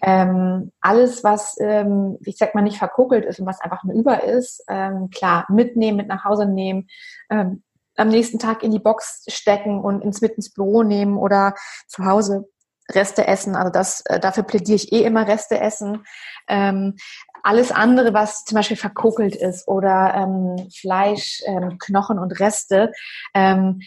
Ähm, 0.02 0.72
alles, 0.80 1.24
was, 1.24 1.56
ähm, 1.60 2.18
ich 2.24 2.36
sag 2.36 2.54
mal, 2.54 2.62
nicht 2.62 2.78
verkokelt 2.78 3.24
ist 3.24 3.40
und 3.40 3.46
was 3.46 3.60
einfach 3.60 3.84
nur 3.84 3.94
über 3.94 4.22
ist, 4.22 4.62
ähm, 4.68 5.08
klar, 5.10 5.46
mitnehmen, 5.48 5.96
mit 5.96 6.08
nach 6.08 6.24
Hause 6.24 6.46
nehmen, 6.46 6.88
ähm, 7.30 7.62
am 7.96 8.08
nächsten 8.08 8.38
Tag 8.38 8.62
in 8.62 8.70
die 8.70 8.78
Box 8.78 9.24
stecken 9.28 9.80
und 9.80 10.02
ins 10.02 10.20
mit 10.20 10.32
ins 10.34 10.52
Büro 10.52 10.82
nehmen 10.82 11.16
oder 11.16 11.54
zu 11.88 12.04
Hause 12.04 12.48
Reste 12.90 13.26
essen. 13.26 13.54
Also 13.54 13.70
das, 13.70 14.00
äh, 14.06 14.18
dafür 14.18 14.44
plädiere 14.44 14.76
ich 14.76 14.92
eh 14.92 15.02
immer 15.02 15.26
Reste 15.26 15.60
essen. 15.60 16.04
Ähm, 16.48 16.96
alles 17.42 17.72
andere, 17.72 18.14
was 18.14 18.44
zum 18.44 18.56
Beispiel 18.56 18.76
verkokelt 18.76 19.36
ist 19.36 19.68
oder 19.68 20.14
ähm, 20.14 20.68
Fleisch, 20.70 21.42
ähm, 21.46 21.78
Knochen 21.78 22.18
und 22.18 22.38
Reste, 22.40 22.92
ähm, 23.34 23.80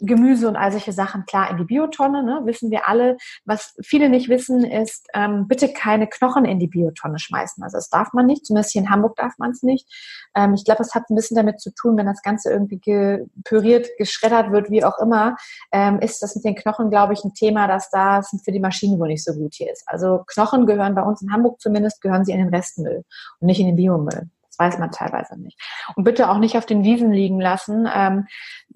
Gemüse 0.00 0.48
und 0.48 0.56
all 0.56 0.72
solche 0.72 0.92
Sachen 0.92 1.24
klar 1.24 1.50
in 1.50 1.56
die 1.56 1.64
Biotonne, 1.64 2.22
ne, 2.24 2.40
wissen 2.44 2.70
wir 2.70 2.88
alle. 2.88 3.16
Was 3.44 3.76
viele 3.82 4.08
nicht 4.08 4.28
wissen, 4.28 4.64
ist, 4.64 5.06
ähm, 5.14 5.46
bitte 5.46 5.72
keine 5.72 6.08
Knochen 6.08 6.44
in 6.44 6.58
die 6.58 6.66
Biotonne 6.66 7.18
schmeißen. 7.18 7.62
Also 7.62 7.76
das 7.78 7.90
darf 7.90 8.12
man 8.12 8.26
nicht, 8.26 8.44
zumindest 8.44 8.72
hier 8.72 8.82
in 8.82 8.90
Hamburg 8.90 9.16
darf 9.16 9.34
man 9.38 9.52
es 9.52 9.62
nicht. 9.62 9.86
Ähm, 10.34 10.54
ich 10.54 10.64
glaube, 10.64 10.82
es 10.82 10.94
hat 10.94 11.08
ein 11.10 11.14
bisschen 11.14 11.36
damit 11.36 11.60
zu 11.60 11.72
tun, 11.72 11.96
wenn 11.96 12.06
das 12.06 12.22
Ganze 12.22 12.50
irgendwie 12.50 12.80
gepüriert, 12.80 13.88
geschreddert 13.96 14.50
wird, 14.50 14.70
wie 14.70 14.84
auch 14.84 14.98
immer, 14.98 15.36
ähm, 15.72 16.00
ist 16.00 16.22
das 16.22 16.34
mit 16.34 16.44
den 16.44 16.56
Knochen, 16.56 16.90
glaube 16.90 17.12
ich, 17.12 17.24
ein 17.24 17.34
Thema, 17.34 17.68
dass 17.68 17.88
das 17.90 18.34
für 18.44 18.52
die 18.52 18.60
Maschinen 18.60 18.98
wohl 18.98 19.08
nicht 19.08 19.24
so 19.24 19.32
gut 19.32 19.54
hier 19.54 19.72
ist. 19.72 19.84
Also 19.86 20.24
Knochen 20.26 20.66
gehören 20.66 20.94
bei 20.94 21.02
uns 21.02 21.22
in 21.22 21.32
Hamburg 21.32 21.60
zumindest, 21.60 22.00
gehören 22.00 22.24
sie 22.24 22.32
in 22.32 22.38
den 22.38 22.52
Restmüll 22.52 23.04
und 23.40 23.46
nicht 23.46 23.60
in 23.60 23.66
den 23.66 23.76
Biomüll. 23.76 24.28
Das 24.56 24.58
weiß 24.58 24.78
man 24.78 24.90
teilweise 24.90 25.40
nicht. 25.40 25.58
Und 25.96 26.04
bitte 26.04 26.30
auch 26.30 26.38
nicht 26.38 26.56
auf 26.56 26.66
den 26.66 26.84
Wiesen 26.84 27.12
liegen 27.12 27.40
lassen. 27.40 27.88
Ähm, 27.92 28.26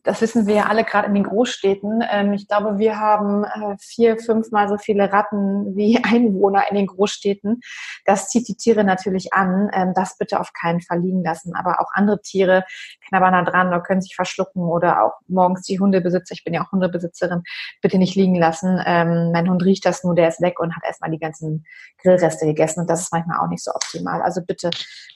das 0.04 0.20
wissen 0.20 0.46
wir 0.46 0.54
ja 0.54 0.66
alle 0.66 0.84
gerade 0.84 1.08
in 1.08 1.14
den 1.14 1.24
Großstädten. 1.24 2.02
Ähm, 2.10 2.32
ich 2.32 2.48
glaube, 2.48 2.78
wir 2.78 2.98
haben 2.98 3.44
äh, 3.44 3.76
vier, 3.80 4.18
fünfmal 4.18 4.68
so 4.68 4.78
viele 4.78 5.12
Ratten 5.12 5.76
wie 5.76 5.98
Einwohner 6.04 6.64
in 6.70 6.76
den 6.76 6.86
Großstädten. 6.86 7.60
Das 8.04 8.28
zieht 8.28 8.48
die 8.48 8.56
Tiere 8.56 8.84
natürlich 8.84 9.32
an. 9.32 9.70
Ähm, 9.72 9.92
das 9.94 10.16
bitte 10.16 10.40
auf 10.40 10.52
keinen 10.52 10.80
Fall 10.80 11.00
liegen 11.00 11.22
lassen. 11.22 11.54
Aber 11.54 11.80
auch 11.80 11.88
andere 11.92 12.20
Tiere 12.22 12.64
knabbern 13.08 13.32
da 13.32 13.50
dran 13.50 13.68
oder 13.68 13.80
können 13.80 14.00
sich 14.00 14.14
verschlucken 14.14 14.62
oder 14.62 15.02
auch 15.04 15.12
morgens 15.26 15.62
die 15.62 15.80
Hundebesitzer, 15.80 16.32
ich 16.32 16.44
bin 16.44 16.54
ja 16.54 16.62
auch 16.64 16.72
Hundebesitzerin, 16.72 17.42
bitte 17.82 17.98
nicht 17.98 18.14
liegen 18.14 18.34
lassen. 18.34 18.80
Ähm, 18.86 19.32
mein 19.32 19.48
Hund 19.48 19.64
riecht 19.64 19.84
das 19.84 20.04
nur, 20.04 20.14
der 20.14 20.28
ist 20.28 20.40
weg 20.40 20.60
und 20.60 20.76
hat 20.76 20.84
erstmal 20.84 21.10
die 21.10 21.18
ganzen 21.18 21.64
Grillreste 22.02 22.46
gegessen 22.46 22.80
und 22.80 22.90
das 22.90 23.02
ist 23.02 23.12
manchmal 23.12 23.38
auch 23.38 23.48
nicht 23.48 23.64
so 23.64 23.72
optimal. 23.72 24.22
Also 24.22 24.42
bitte 24.42 24.70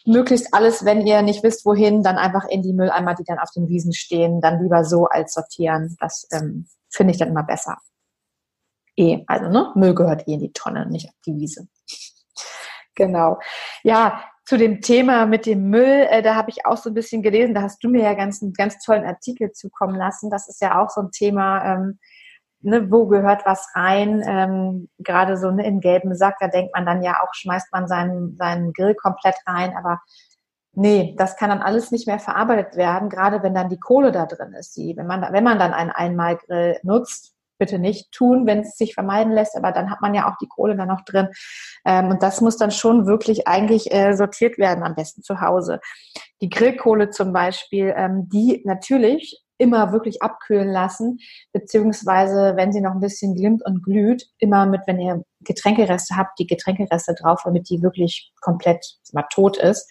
möglichst 0.06 0.52
alles, 0.52 0.84
wenn 0.84 1.06
ihr 1.06 1.22
nicht 1.22 1.42
wisst, 1.42 1.64
wohin, 1.64 1.81
dann 2.02 2.16
einfach 2.16 2.44
in 2.48 2.62
die 2.62 2.72
Mülleimer, 2.72 3.14
die 3.14 3.24
dann 3.24 3.38
auf 3.38 3.50
den 3.54 3.68
Wiesen 3.68 3.92
stehen, 3.92 4.40
dann 4.40 4.62
lieber 4.62 4.84
so 4.84 5.06
als 5.06 5.34
sortieren. 5.34 5.96
Das 6.00 6.26
ähm, 6.32 6.66
finde 6.90 7.12
ich 7.12 7.18
dann 7.18 7.28
immer 7.28 7.42
besser. 7.42 7.78
Eh, 8.96 9.24
also 9.26 9.48
ne, 9.48 9.72
Müll 9.74 9.94
gehört 9.94 10.28
eh 10.28 10.34
in 10.34 10.40
die 10.40 10.52
Tonne, 10.52 10.86
nicht 10.88 11.08
auf 11.08 11.14
die 11.26 11.34
Wiese. 11.36 11.68
Genau. 12.94 13.38
Ja, 13.84 14.22
zu 14.44 14.58
dem 14.58 14.82
Thema 14.82 15.24
mit 15.24 15.46
dem 15.46 15.70
Müll, 15.70 16.06
äh, 16.10 16.20
da 16.20 16.34
habe 16.34 16.50
ich 16.50 16.66
auch 16.66 16.76
so 16.76 16.90
ein 16.90 16.94
bisschen 16.94 17.22
gelesen, 17.22 17.54
da 17.54 17.62
hast 17.62 17.82
du 17.82 17.88
mir 17.88 18.02
ja 18.02 18.12
ganz, 18.12 18.44
ganz 18.54 18.84
tollen 18.84 19.06
Artikel 19.06 19.52
zukommen 19.52 19.94
lassen. 19.94 20.28
Das 20.28 20.46
ist 20.46 20.60
ja 20.60 20.78
auch 20.78 20.90
so 20.90 21.00
ein 21.00 21.10
Thema, 21.10 21.64
ähm, 21.64 21.98
ne, 22.60 22.90
wo 22.90 23.06
gehört 23.06 23.46
was 23.46 23.68
rein? 23.74 24.22
Ähm, 24.26 24.88
Gerade 24.98 25.36
so 25.36 25.50
ne, 25.50 25.64
in 25.66 25.80
gelben 25.80 26.14
Sack, 26.14 26.36
da 26.40 26.48
denkt 26.48 26.74
man 26.74 26.84
dann 26.84 27.02
ja 27.02 27.22
auch, 27.22 27.32
schmeißt 27.32 27.72
man 27.72 27.88
seinen, 27.88 28.36
seinen 28.36 28.72
Grill 28.72 28.94
komplett 28.94 29.36
rein, 29.46 29.74
aber 29.76 30.00
nee, 30.74 31.14
das 31.18 31.36
kann 31.36 31.50
dann 31.50 31.62
alles 31.62 31.90
nicht 31.90 32.06
mehr 32.06 32.18
verarbeitet 32.18 32.76
werden, 32.76 33.08
gerade 33.08 33.42
wenn 33.42 33.54
dann 33.54 33.68
die 33.68 33.80
Kohle 33.80 34.12
da 34.12 34.26
drin 34.26 34.52
ist. 34.54 34.76
Die, 34.76 34.96
wenn, 34.96 35.06
man, 35.06 35.32
wenn 35.32 35.44
man 35.44 35.58
dann 35.58 35.72
einen 35.72 35.90
Einmalgrill 35.90 36.78
nutzt, 36.82 37.34
bitte 37.58 37.78
nicht 37.78 38.10
tun, 38.10 38.44
wenn 38.44 38.60
es 38.60 38.76
sich 38.76 38.94
vermeiden 38.94 39.32
lässt, 39.32 39.56
aber 39.56 39.70
dann 39.70 39.88
hat 39.88 40.00
man 40.00 40.14
ja 40.14 40.28
auch 40.28 40.36
die 40.40 40.48
Kohle 40.48 40.74
dann 40.74 40.88
noch 40.88 41.04
drin. 41.04 41.28
Ähm, 41.84 42.08
und 42.08 42.22
das 42.22 42.40
muss 42.40 42.56
dann 42.56 42.72
schon 42.72 43.06
wirklich 43.06 43.46
eigentlich 43.46 43.92
äh, 43.94 44.14
sortiert 44.14 44.58
werden, 44.58 44.82
am 44.82 44.96
besten 44.96 45.22
zu 45.22 45.40
Hause. 45.40 45.78
Die 46.40 46.48
Grillkohle 46.48 47.10
zum 47.10 47.32
Beispiel, 47.32 47.94
ähm, 47.96 48.28
die 48.32 48.62
natürlich 48.64 49.42
immer 49.58 49.92
wirklich 49.92 50.22
abkühlen 50.22 50.68
lassen, 50.68 51.18
beziehungsweise 51.52 52.54
wenn 52.56 52.72
sie 52.72 52.80
noch 52.80 52.92
ein 52.92 53.00
bisschen 53.00 53.36
glimmt 53.36 53.64
und 53.64 53.84
glüht, 53.84 54.26
immer 54.38 54.66
mit, 54.66 54.80
wenn 54.86 54.98
ihr 54.98 55.22
Getränkereste 55.40 56.16
habt, 56.16 56.38
die 56.40 56.48
Getränkereste 56.48 57.14
drauf, 57.14 57.42
damit 57.44 57.70
die 57.70 57.80
wirklich 57.80 58.32
komplett 58.40 58.84
mal 59.12 59.26
tot 59.30 59.56
ist. 59.56 59.88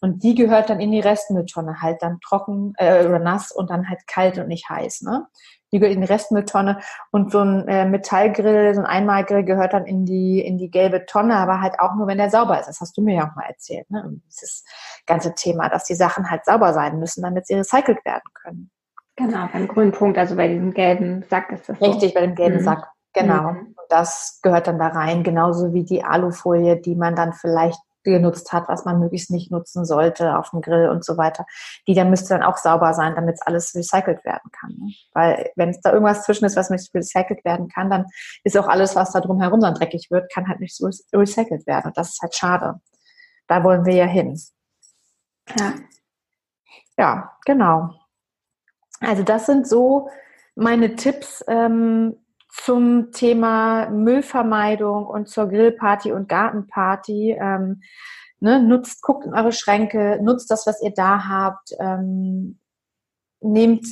Und 0.00 0.22
die 0.22 0.34
gehört 0.34 0.70
dann 0.70 0.80
in 0.80 0.92
die 0.92 1.00
Restmülltonne, 1.00 1.82
halt 1.82 2.02
dann 2.02 2.20
trocken 2.20 2.72
äh, 2.78 3.04
oder 3.04 3.18
nass 3.18 3.52
und 3.52 3.68
dann 3.70 3.88
halt 3.88 4.06
kalt 4.06 4.38
und 4.38 4.48
nicht 4.48 4.68
heiß. 4.68 5.02
Ne? 5.02 5.26
Die 5.72 5.78
gehört 5.78 5.94
in 5.94 6.00
die 6.00 6.06
Restmülltonne 6.06 6.80
und 7.10 7.30
so 7.30 7.40
ein 7.40 7.68
äh, 7.68 7.84
Metallgrill, 7.84 8.74
so 8.74 8.80
ein 8.80 8.86
Einmalgrill 8.86 9.44
gehört 9.44 9.74
dann 9.74 9.84
in 9.84 10.06
die 10.06 10.40
in 10.40 10.56
die 10.56 10.70
gelbe 10.70 11.04
Tonne, 11.04 11.36
aber 11.36 11.60
halt 11.60 11.78
auch 11.80 11.94
nur, 11.96 12.06
wenn 12.06 12.18
der 12.18 12.30
sauber 12.30 12.58
ist. 12.58 12.66
Das 12.66 12.80
hast 12.80 12.96
du 12.96 13.02
mir 13.02 13.16
ja 13.16 13.30
auch 13.30 13.36
mal 13.36 13.46
erzählt. 13.46 13.90
Ne? 13.90 14.20
dieses 14.26 14.64
ganze 15.06 15.34
Thema, 15.34 15.68
dass 15.68 15.84
die 15.84 15.94
Sachen 15.94 16.30
halt 16.30 16.44
sauber 16.46 16.72
sein 16.72 16.98
müssen, 16.98 17.22
damit 17.22 17.46
sie 17.46 17.54
recycelt 17.54 18.04
werden 18.04 18.22
können. 18.34 18.70
Genau, 19.16 19.48
beim 19.52 19.68
grünen 19.68 19.92
Punkt, 19.92 20.16
also 20.16 20.34
bei 20.34 20.48
diesem 20.48 20.72
gelben 20.72 21.24
Sack 21.28 21.52
ist 21.52 21.68
das 21.68 21.78
so. 21.78 21.84
Richtig, 21.84 22.14
bei 22.14 22.22
dem 22.22 22.34
gelben 22.34 22.60
mhm. 22.60 22.64
Sack, 22.64 22.88
genau. 23.12 23.52
Mhm. 23.52 23.76
Das 23.90 24.40
gehört 24.42 24.66
dann 24.66 24.78
da 24.78 24.88
rein, 24.88 25.24
genauso 25.24 25.74
wie 25.74 25.84
die 25.84 26.02
Alufolie, 26.04 26.80
die 26.80 26.94
man 26.94 27.16
dann 27.16 27.34
vielleicht 27.34 27.80
genutzt 28.02 28.52
hat, 28.52 28.68
was 28.68 28.84
man 28.84 28.98
möglichst 29.00 29.30
nicht 29.30 29.50
nutzen 29.50 29.84
sollte 29.84 30.38
auf 30.38 30.50
dem 30.50 30.60
Grill 30.60 30.88
und 30.88 31.04
so 31.04 31.16
weiter. 31.16 31.46
Die 31.86 31.94
dann 31.94 32.10
müsste 32.10 32.30
dann 32.30 32.42
auch 32.42 32.56
sauber 32.56 32.94
sein, 32.94 33.14
damit 33.14 33.36
es 33.36 33.42
alles 33.42 33.74
recycelt 33.74 34.24
werden 34.24 34.50
kann. 34.52 34.76
Ne? 34.78 34.94
Weil 35.12 35.50
wenn 35.56 35.70
es 35.70 35.80
da 35.80 35.92
irgendwas 35.92 36.24
zwischen 36.24 36.44
ist, 36.44 36.56
was 36.56 36.70
nicht 36.70 36.94
recycelt 36.94 37.44
werden 37.44 37.68
kann, 37.68 37.90
dann 37.90 38.06
ist 38.44 38.56
auch 38.56 38.68
alles, 38.68 38.96
was 38.96 39.12
da 39.12 39.20
drumherum 39.20 39.60
dann 39.60 39.74
dreckig 39.74 40.10
wird, 40.10 40.32
kann 40.32 40.48
halt 40.48 40.60
nicht 40.60 40.76
so 40.76 40.88
recycelt 41.12 41.66
werden. 41.66 41.88
Und 41.88 41.96
das 41.96 42.10
ist 42.10 42.22
halt 42.22 42.34
schade. 42.34 42.80
Da 43.46 43.64
wollen 43.64 43.84
wir 43.84 43.94
ja 43.94 44.06
hin. 44.06 44.38
Ja, 45.58 45.74
ja 46.96 47.32
genau. 47.44 47.90
Also 49.00 49.22
das 49.22 49.46
sind 49.46 49.66
so 49.66 50.08
meine 50.54 50.94
Tipps 50.96 51.44
ähm, 51.48 52.16
zum 52.52 53.12
Thema 53.12 53.88
Müllvermeidung 53.90 55.06
und 55.06 55.28
zur 55.28 55.48
Grillparty 55.48 56.12
und 56.12 56.28
Gartenparty. 56.28 57.36
Ähm, 57.40 57.82
ne, 58.40 58.62
nutzt, 58.62 59.02
guckt 59.02 59.24
in 59.24 59.34
eure 59.34 59.52
Schränke, 59.52 60.18
nutzt 60.22 60.50
das, 60.50 60.66
was 60.66 60.82
ihr 60.82 60.92
da 60.94 61.28
habt. 61.28 61.72
Ähm, 61.78 62.58
nehmt 63.40 63.86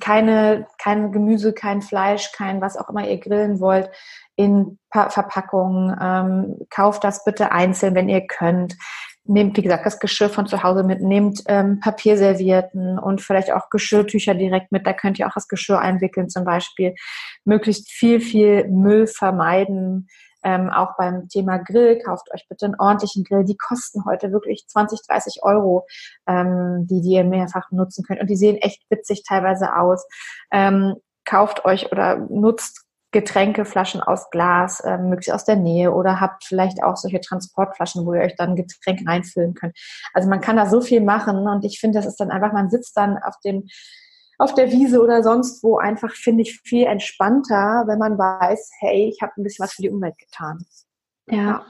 keine, 0.00 0.66
kein 0.78 1.10
Gemüse, 1.10 1.52
kein 1.52 1.82
Fleisch, 1.82 2.30
kein 2.32 2.60
was 2.60 2.76
auch 2.76 2.88
immer 2.88 3.08
ihr 3.08 3.18
grillen 3.18 3.58
wollt 3.60 3.90
in 4.36 4.78
pa 4.90 5.10
Verpackungen. 5.10 5.96
Ähm, 6.00 6.66
kauft 6.70 7.04
das 7.04 7.24
bitte 7.24 7.52
einzeln, 7.52 7.94
wenn 7.94 8.08
ihr 8.08 8.26
könnt 8.26 8.76
nehmt, 9.24 9.56
wie 9.56 9.62
gesagt, 9.62 9.86
das 9.86 10.00
Geschirr 10.00 10.28
von 10.28 10.46
zu 10.46 10.62
Hause 10.62 10.82
mit, 10.82 11.00
nehmt 11.00 11.42
ähm, 11.46 11.80
Papierservietten 11.80 12.98
und 12.98 13.20
vielleicht 13.20 13.52
auch 13.52 13.70
Geschirrtücher 13.70 14.34
direkt 14.34 14.72
mit. 14.72 14.86
Da 14.86 14.92
könnt 14.92 15.18
ihr 15.18 15.28
auch 15.28 15.34
das 15.34 15.48
Geschirr 15.48 15.80
einwickeln 15.80 16.28
zum 16.28 16.44
Beispiel. 16.44 16.94
Möglichst 17.44 17.90
viel, 17.90 18.20
viel 18.20 18.68
Müll 18.68 19.06
vermeiden. 19.06 20.08
Ähm, 20.44 20.70
auch 20.70 20.96
beim 20.98 21.28
Thema 21.28 21.58
Grill, 21.58 22.00
kauft 22.00 22.32
euch 22.34 22.46
bitte 22.48 22.66
einen 22.66 22.74
ordentlichen 22.78 23.22
Grill. 23.22 23.44
Die 23.44 23.56
kosten 23.56 24.04
heute 24.04 24.32
wirklich 24.32 24.66
20, 24.66 25.00
30 25.06 25.38
Euro, 25.42 25.86
ähm, 26.26 26.88
die, 26.90 27.00
die 27.00 27.12
ihr 27.12 27.24
mehrfach 27.24 27.70
nutzen 27.70 28.04
könnt. 28.04 28.20
Und 28.20 28.28
die 28.28 28.36
sehen 28.36 28.56
echt 28.56 28.82
witzig 28.90 29.22
teilweise 29.22 29.76
aus. 29.76 30.04
Ähm, 30.50 30.96
kauft 31.24 31.64
euch 31.64 31.92
oder 31.92 32.16
nutzt 32.16 32.81
Getränkeflaschen 33.12 34.00
aus 34.00 34.30
Glas, 34.30 34.80
äh, 34.80 34.98
möglichst 34.98 35.32
aus 35.32 35.44
der 35.44 35.56
Nähe 35.56 35.92
oder 35.92 36.20
habt 36.20 36.44
vielleicht 36.44 36.82
auch 36.82 36.96
solche 36.96 37.20
Transportflaschen, 37.20 38.04
wo 38.06 38.14
ihr 38.14 38.22
euch 38.22 38.36
dann 38.36 38.56
Getränke 38.56 39.04
reinfüllen 39.06 39.54
könnt. 39.54 39.76
Also 40.14 40.28
man 40.28 40.40
kann 40.40 40.56
da 40.56 40.66
so 40.66 40.80
viel 40.80 41.02
machen 41.02 41.46
und 41.46 41.64
ich 41.64 41.78
finde, 41.78 41.98
das 41.98 42.06
ist 42.06 42.16
dann 42.16 42.30
einfach, 42.30 42.52
man 42.52 42.70
sitzt 42.70 42.96
dann 42.96 43.18
auf 43.18 43.34
dem 43.44 43.68
auf 44.38 44.54
der 44.54 44.72
Wiese 44.72 45.00
oder 45.00 45.22
sonst 45.22 45.62
wo 45.62 45.78
einfach, 45.78 46.12
finde 46.14 46.42
ich, 46.42 46.60
viel 46.62 46.86
entspannter, 46.86 47.84
wenn 47.86 47.98
man 47.98 48.18
weiß, 48.18 48.72
hey, 48.80 49.08
ich 49.08 49.22
habe 49.22 49.32
ein 49.36 49.44
bisschen 49.44 49.62
was 49.62 49.74
für 49.74 49.82
die 49.82 49.90
Umwelt 49.90 50.18
getan. 50.18 50.64
Ja. 51.26 51.64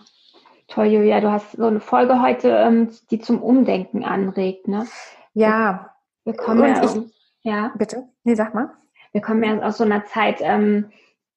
Toll, 0.69 0.87
Julia, 0.87 1.21
du 1.21 1.31
hast 1.31 1.53
so 1.53 1.67
eine 1.67 1.81
Folge 1.81 2.23
heute, 2.23 2.49
ähm, 2.49 2.91
die 3.11 3.21
zum 3.21 3.43
Umdenken 3.43 4.05
anregt, 4.05 4.69
ne? 4.69 4.87
Ja, 5.35 5.95
Wir 6.25 6.35
kommen 6.35 6.63
ja, 6.63 6.83
ich, 6.83 7.13
ja. 7.43 7.73
Bitte? 7.77 8.05
Nee, 8.25 8.35
sag 8.35 8.55
mal. 8.55 8.71
Wir 9.13 9.21
kommen 9.21 9.43
ja 9.43 9.59
aus 9.67 9.77
so 9.77 9.85
einer 9.85 10.07
Zeit, 10.07 10.39
ähm, 10.41 10.91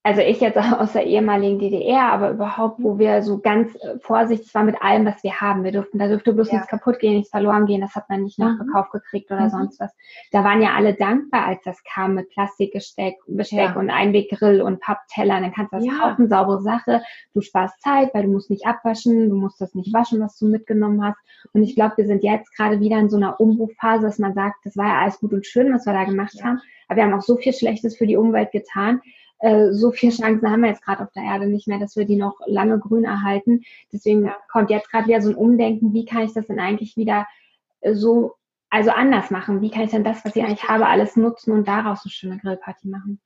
also 0.06 0.22
ich 0.22 0.40
jetzt 0.40 0.56
aus 0.80 0.94
der 0.94 1.08
ehemaligen 1.08 1.58
DDR, 1.58 2.12
aber 2.14 2.30
überhaupt, 2.30 2.76
wo 2.78 3.00
wir 3.00 3.24
so 3.24 3.40
ganz 3.40 3.74
äh, 3.76 3.98
vorsichtig 4.00 4.54
waren 4.54 4.68
mit 4.68 4.80
allem, 4.80 5.04
was 5.04 5.24
wir 5.24 5.42
haben. 5.42 5.64
Wir 5.64 5.72
durften, 5.72 5.98
da 5.98 6.08
dürfte 6.08 6.32
bloß 6.32 6.50
ja. 6.50 6.58
nichts 6.58 6.70
kaputt 6.70 7.00
gehen, 7.00 7.16
nichts 7.16 7.32
verloren 7.32 7.66
gehen, 7.66 7.82
das 7.82 7.96
hat 7.96 8.08
man 8.08 8.22
nicht 8.22 8.38
mhm. 8.38 8.46
nachgekauft 8.46 8.92
gekriegt 8.92 9.32
oder 9.32 9.46
mhm. 9.46 9.50
sonst 9.50 9.80
was. 9.80 9.92
Da 10.32 10.44
waren 10.44 10.62
ja 10.62 10.76
alle 10.76 10.94
dankbar, 10.94 11.48
als 11.48 11.64
das 11.64 11.84
kam 11.84 12.14
mit 12.14 12.30
Plastikgesteck, 12.30 13.16
Besteck 13.26 13.72
ja. 13.74 13.80
und 13.80 13.90
Einweggrill 13.90 14.62
und 14.62 14.80
Pappteller. 14.80 15.42
Dann 15.42 15.52
kannst 15.52 15.74
du 15.74 15.78
das 15.78 15.86
ja. 15.88 15.94
kaufen, 15.94 16.30
saubere 16.30 16.62
Sache. 16.62 17.02
Du 17.34 17.42
sparst 17.42 17.82
Zeit, 17.82 18.14
weil 18.14 18.26
du 18.26 18.30
musst 18.30 18.52
nicht 18.52 18.68
abwaschen, 18.68 19.30
du 19.30 19.36
musst 19.36 19.60
das 19.60 19.74
nicht 19.74 19.92
waschen, 19.92 20.22
was 20.22 20.38
du 20.38 20.46
mitgenommen 20.46 21.04
hast. 21.04 21.18
Und 21.54 21.64
ich 21.64 21.74
glaube, 21.74 21.98
wir 21.98 22.06
sind 22.06 22.24
jetzt 22.24 22.56
gerade 22.56 22.80
wieder 22.80 23.00
in 23.00 23.10
so 23.10 23.18
einer 23.18 23.40
Umbruchphase, 23.40 24.06
dass 24.06 24.20
man 24.20 24.36
sagt, 24.36 24.58
das 24.66 24.78
war 24.78 24.86
ja 24.86 25.02
alles 25.02 25.20
gut 25.20 25.34
und 25.34 25.48
schön, 25.48 25.74
was 25.74 25.88
wir 25.88 25.94
da 25.94 26.04
gemacht 26.04 26.44
haben. 26.44 26.62
Aber 26.88 26.98
wir 26.98 27.04
haben 27.06 27.14
auch 27.16 27.24
so 27.24 27.38
viel 27.38 27.54
Schlechtes 27.54 27.98
für 27.98 28.06
die 28.06 28.18
Umwelt 28.18 28.52
getan 28.52 29.02
äh, 29.40 29.72
so 29.72 29.92
viele 29.92 30.14
Chancen 30.14 30.50
haben 30.50 30.62
wir 30.62 30.70
jetzt 30.70 30.84
gerade 30.84 31.04
auf 31.04 31.12
der 31.12 31.24
Erde 31.24 31.48
nicht 31.48 31.68
mehr, 31.68 31.80
dass 31.80 31.96
wir 31.96 32.06
die 32.06 32.16
noch 32.16 32.40
lange 32.46 32.80
grün 32.80 33.04
erhalten. 33.04 33.64
Deswegen 33.92 34.32
kommt 34.50 34.70
jetzt 34.70 34.90
gerade 34.90 35.08
wieder 35.08 35.22
so 35.22 35.30
ein 35.30 35.36
Umdenken, 35.36 35.94
wie 35.94 36.06
kann 36.06 36.24
ich 36.24 36.34
das 36.34 36.48
denn 36.48 36.60
eigentlich 36.60 36.98
wieder 36.98 37.28
äh, 37.82 37.94
so, 37.94 38.36
also 38.70 38.92
anders 38.92 39.32
machen? 39.32 39.62
Wie 39.62 39.70
kann 39.70 39.84
ich 39.84 39.92
denn 39.92 40.04
das, 40.04 40.24
was 40.26 40.36
ich 40.36 40.44
eigentlich 40.44 40.68
habe, 40.68 40.88
alles 40.88 41.16
nutzen 41.16 41.52
und 41.52 41.68
daraus 41.68 42.04
eine 42.04 42.12
schöne 42.12 42.38
Grillparty 42.38 42.88
machen? 42.88 43.20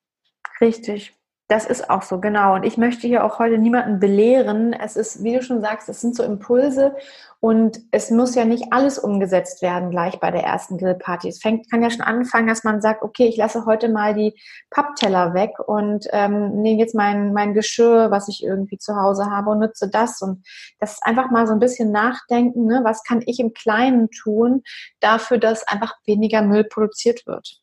Richtig. 0.62 1.18
Das 1.50 1.66
ist 1.66 1.90
auch 1.90 2.04
so, 2.04 2.20
genau. 2.20 2.54
Und 2.54 2.64
ich 2.64 2.78
möchte 2.78 3.08
hier 3.08 3.24
auch 3.24 3.40
heute 3.40 3.58
niemanden 3.58 4.00
belehren. 4.00 4.72
Es 4.72 4.96
ist, 4.96 5.24
wie 5.24 5.34
du 5.34 5.42
schon 5.42 5.62
sagst, 5.62 5.90
es 5.90 6.00
sind 6.00 6.16
so 6.16 6.22
Impulse 6.22 6.96
und 7.40 7.80
es 7.90 8.12
muss 8.12 8.36
ja 8.36 8.46
nicht 8.46 8.72
alles 8.72 9.00
umgesetzt 9.00 9.64
werden 9.64 9.90
gleich 9.90 10.20
bei 10.20 10.30
der 10.30 10.44
ersten 10.44 10.78
Grillparty. 10.78 11.28
Es 11.28 11.42
fängt, 11.42 11.68
kann 11.72 11.82
ja 11.82 11.90
schon 11.90 12.02
anfangen, 12.02 12.48
dass 12.48 12.64
man 12.64 12.82
sagt, 12.82 13.02
okay, 13.02 13.26
ich 13.26 13.36
lasse 13.36 13.66
heute 13.66 13.90
mal 13.90 14.14
die 14.14 14.40
Pappteller 14.70 15.34
weg 15.34 15.54
und 15.66 16.06
ähm, 16.12 16.62
nehme 16.62 16.80
jetzt 16.80 16.94
mein, 16.94 17.34
mein 17.34 17.56
Geschirr, 17.56 18.12
was 18.12 18.28
ich 18.28 18.44
irgendwie 18.44 18.78
zu 18.78 18.96
Hause 18.96 19.32
habe 19.32 19.50
und 19.50 19.58
nutze 19.58 19.90
das. 19.90 20.22
Und 20.22 20.46
das 20.80 20.94
ist 20.94 21.04
einfach 21.04 21.32
mal 21.32 21.48
so 21.48 21.54
ein 21.54 21.60
bisschen 21.60 21.92
nachdenken, 21.92 22.68
ne? 22.68 22.82
was 22.84 23.04
kann 23.04 23.24
ich 23.26 23.40
im 23.40 23.54
Kleinen 23.54 24.12
tun 24.12 24.62
dafür, 25.00 25.40
dass 25.40 25.68
einfach 25.68 25.96
weniger 26.06 26.44
Müll 26.44 26.66
produziert 26.66 27.26
wird. 27.26 27.60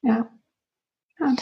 Ja. 0.00 0.26
ja. 1.20 1.34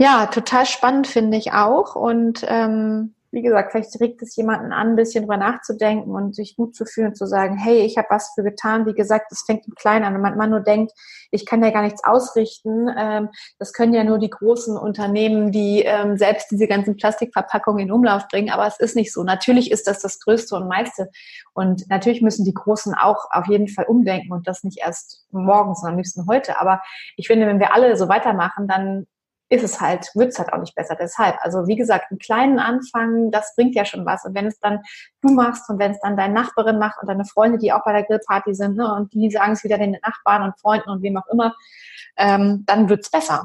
Ja, 0.00 0.24
total 0.28 0.64
spannend 0.64 1.06
finde 1.06 1.36
ich 1.36 1.52
auch. 1.52 1.94
Und 1.94 2.42
ähm, 2.48 3.14
wie 3.32 3.42
gesagt, 3.42 3.72
vielleicht 3.72 4.00
regt 4.00 4.22
es 4.22 4.34
jemanden 4.34 4.72
an, 4.72 4.88
ein 4.88 4.96
bisschen 4.96 5.24
drüber 5.24 5.36
nachzudenken 5.36 6.12
und 6.12 6.34
sich 6.34 6.56
gut 6.56 6.74
zu 6.74 6.86
fühlen 6.86 7.08
und 7.08 7.16
zu 7.16 7.26
sagen, 7.26 7.58
hey, 7.58 7.80
ich 7.80 7.98
habe 7.98 8.08
was 8.08 8.32
für 8.34 8.42
getan. 8.42 8.86
Wie 8.86 8.94
gesagt, 8.94 9.26
das 9.30 9.42
fängt 9.42 9.68
im 9.68 9.74
Kleinen 9.74 10.06
an. 10.06 10.14
Wenn 10.14 10.38
man 10.38 10.48
nur 10.48 10.60
denkt, 10.60 10.92
ich 11.30 11.44
kann 11.44 11.62
ja 11.62 11.68
gar 11.68 11.82
nichts 11.82 12.02
ausrichten, 12.02 12.88
ähm, 12.96 13.28
das 13.58 13.74
können 13.74 13.92
ja 13.92 14.02
nur 14.02 14.18
die 14.18 14.30
großen 14.30 14.74
Unternehmen, 14.78 15.52
die 15.52 15.82
ähm, 15.82 16.16
selbst 16.16 16.50
diese 16.50 16.66
ganzen 16.66 16.96
Plastikverpackungen 16.96 17.84
in 17.86 17.92
Umlauf 17.92 18.26
bringen. 18.28 18.48
Aber 18.48 18.66
es 18.66 18.80
ist 18.80 18.96
nicht 18.96 19.12
so. 19.12 19.22
Natürlich 19.22 19.70
ist 19.70 19.86
das 19.86 20.00
das 20.00 20.18
Größte 20.18 20.56
und 20.56 20.66
meiste. 20.66 21.10
Und 21.52 21.86
natürlich 21.90 22.22
müssen 22.22 22.46
die 22.46 22.54
Großen 22.54 22.94
auch 22.94 23.26
auf 23.32 23.48
jeden 23.48 23.68
Fall 23.68 23.84
umdenken 23.84 24.32
und 24.32 24.48
das 24.48 24.64
nicht 24.64 24.78
erst 24.78 25.26
morgen, 25.30 25.74
sondern 25.74 25.92
am 25.92 25.98
liebsten 25.98 26.26
heute. 26.26 26.58
Aber 26.58 26.80
ich 27.18 27.26
finde, 27.26 27.46
wenn 27.46 27.60
wir 27.60 27.74
alle 27.74 27.98
so 27.98 28.08
weitermachen, 28.08 28.66
dann 28.66 29.06
ist 29.50 29.64
es 29.64 29.80
halt, 29.80 30.08
wird 30.14 30.28
es 30.28 30.38
halt 30.38 30.52
auch 30.52 30.58
nicht 30.58 30.76
besser. 30.76 30.96
Deshalb, 30.98 31.36
also 31.40 31.66
wie 31.66 31.74
gesagt, 31.74 32.06
einen 32.10 32.18
kleinen 32.18 32.60
Anfang, 32.60 33.32
das 33.32 33.54
bringt 33.56 33.74
ja 33.74 33.84
schon 33.84 34.06
was. 34.06 34.24
Und 34.24 34.34
wenn 34.34 34.46
es 34.46 34.60
dann 34.60 34.80
du 35.22 35.32
machst 35.32 35.68
und 35.68 35.78
wenn 35.80 35.90
es 35.90 36.00
dann 36.00 36.16
deine 36.16 36.32
Nachbarin 36.32 36.78
macht 36.78 36.98
und 37.02 37.08
deine 37.08 37.24
Freunde, 37.24 37.58
die 37.58 37.72
auch 37.72 37.84
bei 37.84 37.92
der 37.92 38.04
Grillparty 38.04 38.54
sind, 38.54 38.76
ne, 38.76 38.94
und 38.94 39.12
die 39.12 39.28
sagen 39.30 39.52
es 39.52 39.64
wieder 39.64 39.76
den 39.76 39.96
Nachbarn 40.02 40.44
und 40.44 40.58
Freunden 40.60 40.88
und 40.88 41.02
wem 41.02 41.16
auch 41.16 41.26
immer, 41.32 41.54
ähm, 42.16 42.62
dann 42.66 42.88
wird's 42.88 43.10
besser. 43.10 43.44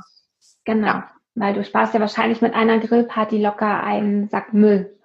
Genau. 0.64 0.88
Ja. 0.88 1.10
Weil 1.34 1.56
du 1.56 1.64
sparst 1.66 1.94
ja 1.94 2.00
wahrscheinlich 2.00 2.42
mit 2.42 2.54
einer 2.54 2.80
Grillparty 2.80 3.42
locker 3.42 3.84
einen 3.84 4.30
Sack 4.30 4.54
Müll. 4.54 4.98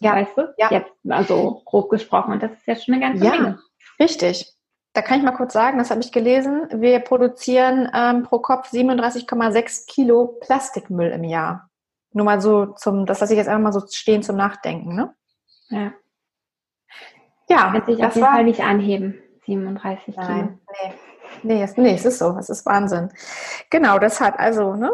Ja. 0.00 0.16
Weißt 0.16 0.36
du? 0.36 0.52
Ja. 0.56 0.70
Jetzt, 0.70 0.90
also 1.08 1.62
grob 1.64 1.90
gesprochen. 1.90 2.32
Und 2.32 2.42
das 2.42 2.52
ist 2.52 2.66
ja 2.66 2.74
schon 2.74 2.94
eine 2.94 3.04
ganze 3.04 3.24
ja, 3.24 3.30
Menge. 3.30 3.58
Richtig. 4.00 4.51
Da 4.94 5.00
kann 5.00 5.18
ich 5.18 5.24
mal 5.24 5.32
kurz 5.32 5.54
sagen, 5.54 5.78
das 5.78 5.90
habe 5.90 6.00
ich 6.00 6.12
gelesen. 6.12 6.68
Wir 6.74 7.00
produzieren 7.00 7.90
ähm, 7.94 8.24
pro 8.24 8.40
Kopf 8.40 8.72
37,6 8.72 9.86
Kilo 9.86 10.38
Plastikmüll 10.40 11.10
im 11.10 11.24
Jahr. 11.24 11.70
Nur 12.12 12.26
mal 12.26 12.40
so 12.40 12.66
zum, 12.66 13.06
das 13.06 13.20
lasse 13.20 13.32
ich 13.32 13.38
jetzt 13.38 13.48
einfach 13.48 13.62
mal 13.62 13.72
so 13.72 13.86
stehen 13.88 14.22
zum 14.22 14.36
Nachdenken, 14.36 14.94
ne? 14.94 15.14
Ja. 15.68 15.92
Ja, 17.48 17.72
wird 17.72 17.86
sich 17.86 18.04
auf 18.04 18.14
jeden 18.14 18.26
war, 18.26 18.34
Fall 18.34 18.44
nicht 18.44 18.60
anheben. 18.60 19.18
37 19.46 20.14
Kilo. 20.14 20.26
Nein, 20.26 20.60
nee. 20.84 20.92
Nee 21.42 21.62
es, 21.62 21.76
nee, 21.76 21.94
es 21.94 22.04
ist 22.04 22.18
so. 22.18 22.36
Es 22.38 22.50
ist 22.50 22.66
Wahnsinn. 22.66 23.10
Genau, 23.70 23.98
deshalb, 23.98 24.38
also, 24.38 24.74
ne, 24.74 24.90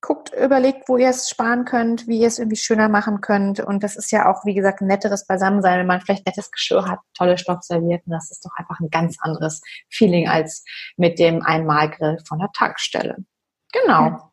guckt, 0.00 0.32
überlegt, 0.32 0.88
wo 0.88 0.96
ihr 0.96 1.08
es 1.08 1.28
sparen 1.28 1.64
könnt, 1.64 2.06
wie 2.06 2.20
ihr 2.20 2.28
es 2.28 2.38
irgendwie 2.38 2.56
schöner 2.56 2.88
machen 2.88 3.20
könnt. 3.20 3.60
Und 3.60 3.82
das 3.82 3.96
ist 3.96 4.12
ja 4.12 4.30
auch, 4.30 4.44
wie 4.44 4.54
gesagt, 4.54 4.80
ein 4.80 4.86
netteres 4.86 5.26
Beisammensein, 5.26 5.80
wenn 5.80 5.86
man 5.86 6.00
vielleicht 6.00 6.26
nettes 6.26 6.50
Geschirr 6.50 6.86
hat, 6.86 7.00
tolle 7.14 7.38
Stoffservietten. 7.38 8.12
Das 8.12 8.30
ist 8.30 8.44
doch 8.44 8.52
einfach 8.56 8.78
ein 8.80 8.90
ganz 8.90 9.16
anderes 9.20 9.62
Feeling 9.90 10.28
als 10.28 10.64
mit 10.96 11.18
dem 11.18 11.42
Einmalgrill 11.42 12.18
von 12.26 12.38
der 12.38 12.50
Tankstelle. 12.52 13.16
Genau. 13.72 14.30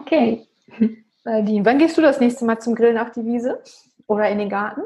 Okay. 0.00 0.46
Nadine, 1.24 1.64
wann 1.64 1.78
gehst 1.78 1.96
du 1.98 2.02
das 2.02 2.20
nächste 2.20 2.44
Mal 2.44 2.58
zum 2.58 2.74
Grillen 2.74 2.98
auf 2.98 3.10
die 3.10 3.24
Wiese 3.24 3.62
oder 4.06 4.28
in 4.28 4.38
den 4.38 4.48
Garten? 4.48 4.82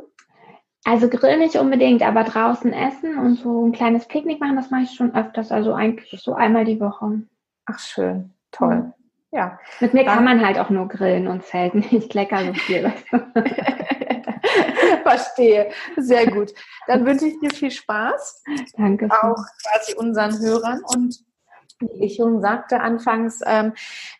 Also 0.85 1.09
Grill 1.09 1.39
nicht 1.39 1.57
unbedingt, 1.57 2.03
aber 2.03 2.25
draußen 2.25 2.73
essen 2.73 3.17
und 3.19 3.37
so 3.37 3.65
ein 3.65 3.73
kleines 3.73 4.09
Picknick 4.09 4.41
machen, 4.41 4.57
das 4.57 4.71
mache 4.71 4.83
ich 4.83 4.91
schon 4.91 5.15
öfters, 5.15 5.53
also 5.53 5.75
eigentlich 5.75 6.21
so 6.21 6.35
einmal 6.35 6.65
die 6.65 6.81
Woche. 6.81 7.23
Ach 7.67 7.79
schön, 7.79 8.33
toll. 8.51 8.93
Ja. 9.33 9.59
Mit 9.81 9.95
mir 9.95 10.05
kann 10.05 10.25
man 10.25 10.45
halt 10.45 10.59
auch 10.59 10.69
nur 10.69 10.89
grillen 10.89 11.27
und 11.27 11.45
zelten. 11.45 11.85
Ich 11.91 12.09
klecker 12.09 12.45
so 12.45 12.53
viel. 12.55 12.93
Verstehe. 15.03 15.71
Sehr 15.97 16.27
gut. 16.31 16.53
Dann 16.87 17.07
wünsche 17.07 17.27
ich 17.27 17.41
dir 17.41 17.51
viel 17.51 17.71
Spaß. 17.71 18.45
Danke. 18.77 19.09
Auch 19.11 19.43
quasi 19.63 19.95
unseren 19.97 20.39
Hörern 20.39 20.83
und 20.95 21.25
wie 21.91 22.05
ich 22.05 22.17
schon 22.17 22.41
sagte 22.41 22.81
anfangs, 22.81 23.41
ähm, 23.47 23.73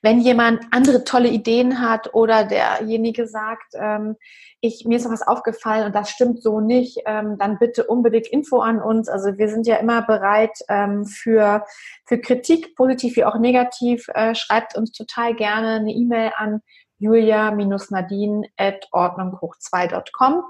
wenn 0.03 0.21
jemand 0.21 0.65
andere 0.71 1.05
tolle 1.05 1.29
Ideen 1.29 1.81
hat 1.81 2.15
oder 2.15 2.45
derjenige 2.45 3.27
sagt, 3.27 3.75
ähm, 3.75 4.17
ich, 4.61 4.85
mir 4.85 4.97
ist 4.97 5.05
noch 5.05 5.13
was 5.13 5.27
aufgefallen 5.27 5.87
und 5.87 5.95
das 5.95 6.11
stimmt 6.11 6.41
so 6.41 6.61
nicht, 6.61 7.01
ähm, 7.07 7.37
dann 7.39 7.59
bitte 7.59 7.85
unbedingt 7.85 8.29
Info 8.29 8.61
an 8.61 8.81
uns. 8.81 9.09
Also 9.09 9.37
wir 9.37 9.49
sind 9.49 9.67
ja 9.67 9.77
immer 9.77 10.03
bereit 10.03 10.57
ähm, 10.69 11.05
für, 11.05 11.65
für 12.07 12.19
Kritik, 12.19 12.77
positiv 12.77 13.17
wie 13.17 13.25
auch 13.25 13.39
negativ. 13.39 14.07
Äh, 14.15 14.37
schreibt 14.37 14.77
uns 14.77 14.93
total 14.93 15.35
gerne 15.35 15.81
eine 15.81 15.93
E-Mail 15.93 16.31
an 16.37 16.61
julia-nadine 16.99 18.47
at 18.57 18.87
ordnunghoch2.com. 18.93 20.45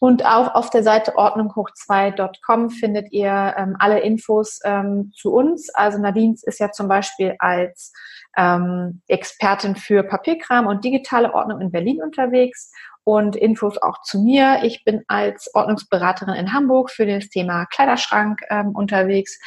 Und 0.00 0.24
auch 0.24 0.54
auf 0.54 0.70
der 0.70 0.82
Seite 0.82 1.16
ordnunghoch2.com 1.16 2.70
findet 2.70 3.12
ihr 3.12 3.54
ähm, 3.58 3.76
alle 3.78 4.00
Infos 4.00 4.58
ähm, 4.64 5.12
zu 5.14 5.30
uns. 5.30 5.68
Also 5.74 5.98
Nadine 5.98 6.36
ist 6.42 6.58
ja 6.58 6.72
zum 6.72 6.88
Beispiel 6.88 7.36
als 7.38 7.92
ähm, 8.34 9.02
Expertin 9.08 9.76
für 9.76 10.02
Papierkram 10.02 10.66
und 10.66 10.84
digitale 10.84 11.34
Ordnung 11.34 11.60
in 11.60 11.70
Berlin 11.70 12.02
unterwegs 12.02 12.72
und 13.04 13.36
Infos 13.36 13.76
auch 13.76 14.00
zu 14.00 14.22
mir. 14.22 14.60
Ich 14.62 14.84
bin 14.84 15.04
als 15.06 15.54
Ordnungsberaterin 15.54 16.34
in 16.34 16.54
Hamburg 16.54 16.90
für 16.90 17.04
das 17.04 17.28
Thema 17.28 17.66
Kleiderschrank 17.66 18.40
ähm, 18.48 18.70
unterwegs. 18.70 19.38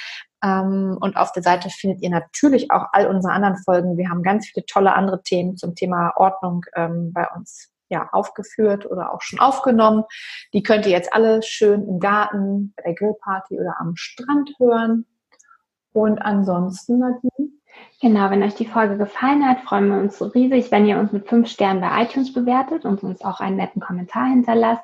Ähm, 0.43 0.99
und 1.01 1.17
auf 1.17 1.31
der 1.31 1.41
Seite 1.41 1.71
findet 1.71 2.03
ihr 2.03 2.11
natürlich 2.11 2.69
auch 2.69 2.85
all 2.91 3.07
unsere 3.07 3.33
anderen 3.33 3.57
Folgen. 3.63 3.97
Wir 3.97 4.11
haben 4.11 4.21
ganz 4.21 4.45
viele 4.45 4.67
tolle 4.67 4.93
andere 4.93 5.23
Themen 5.23 5.57
zum 5.57 5.73
Thema 5.73 6.13
Ordnung 6.15 6.61
ähm, 6.75 7.11
bei 7.11 7.27
uns 7.35 7.72
ja, 7.93 8.09
aufgeführt 8.11 8.85
oder 8.85 9.13
auch 9.13 9.21
schon 9.21 9.39
aufgenommen. 9.39 10.03
Die 10.53 10.63
könnt 10.63 10.85
ihr 10.85 10.91
jetzt 10.91 11.13
alle 11.13 11.41
schön 11.43 11.87
im 11.87 11.99
Garten, 11.99 12.73
bei 12.75 12.83
der 12.83 12.95
Grillparty 12.95 13.59
oder 13.59 13.75
am 13.79 13.95
Strand 13.95 14.49
hören. 14.59 15.05
Und 15.93 16.19
ansonsten, 16.19 16.99
Nadine, 16.99 17.51
Genau, 18.01 18.29
wenn 18.29 18.43
euch 18.43 18.55
die 18.55 18.67
Folge 18.67 18.97
gefallen 18.97 19.47
hat, 19.47 19.61
freuen 19.61 19.89
wir 19.89 19.97
uns 19.97 20.17
so 20.17 20.25
riesig, 20.25 20.71
wenn 20.71 20.85
ihr 20.85 20.99
uns 20.99 21.11
mit 21.11 21.27
fünf 21.27 21.47
Sternen 21.47 21.81
bei 21.81 22.03
iTunes 22.03 22.33
bewertet 22.33 22.85
und 22.85 23.01
uns 23.01 23.23
auch 23.23 23.39
einen 23.39 23.55
netten 23.55 23.81
Kommentar 23.81 24.27
hinterlasst. 24.27 24.83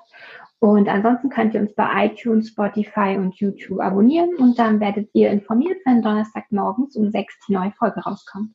Und 0.59 0.89
ansonsten 0.89 1.29
könnt 1.29 1.53
ihr 1.53 1.61
uns 1.61 1.75
bei 1.75 2.05
iTunes, 2.05 2.49
Spotify 2.49 3.17
und 3.17 3.35
YouTube 3.35 3.79
abonnieren 3.79 4.35
und 4.37 4.57
dann 4.57 4.79
werdet 4.79 5.09
ihr 5.13 5.29
informiert, 5.29 5.77
wenn 5.85 6.01
Donnerstagmorgens 6.01 6.95
um 6.95 7.11
sechs 7.11 7.37
die 7.47 7.53
neue 7.53 7.71
Folge 7.71 8.01
rauskommt. 8.01 8.53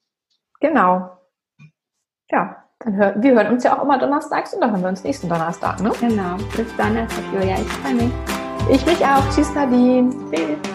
Genau. 0.60 1.10
Ja, 2.30 2.63
dann 2.80 2.96
hör, 2.96 3.14
wir 3.16 3.32
hören 3.32 3.52
uns 3.52 3.64
ja 3.64 3.78
auch 3.78 3.82
immer 3.82 3.98
donnerstags 3.98 4.54
und 4.54 4.60
dann 4.60 4.70
hören 4.72 4.82
wir 4.82 4.88
uns 4.90 5.04
nächsten 5.04 5.28
Donnerstag, 5.28 5.80
ne? 5.80 5.92
Genau. 6.00 6.36
Bis 6.56 6.76
Donnerstag, 6.76 7.24
Julia. 7.32 7.56
Ich 7.56 7.72
freue 7.72 7.94
mich. 7.94 8.12
Ich 8.70 8.86
mich 8.86 9.04
auch. 9.04 9.22
Tschüss, 9.34 9.54
Nadine. 9.54 10.10
Tschüss. 10.30 10.73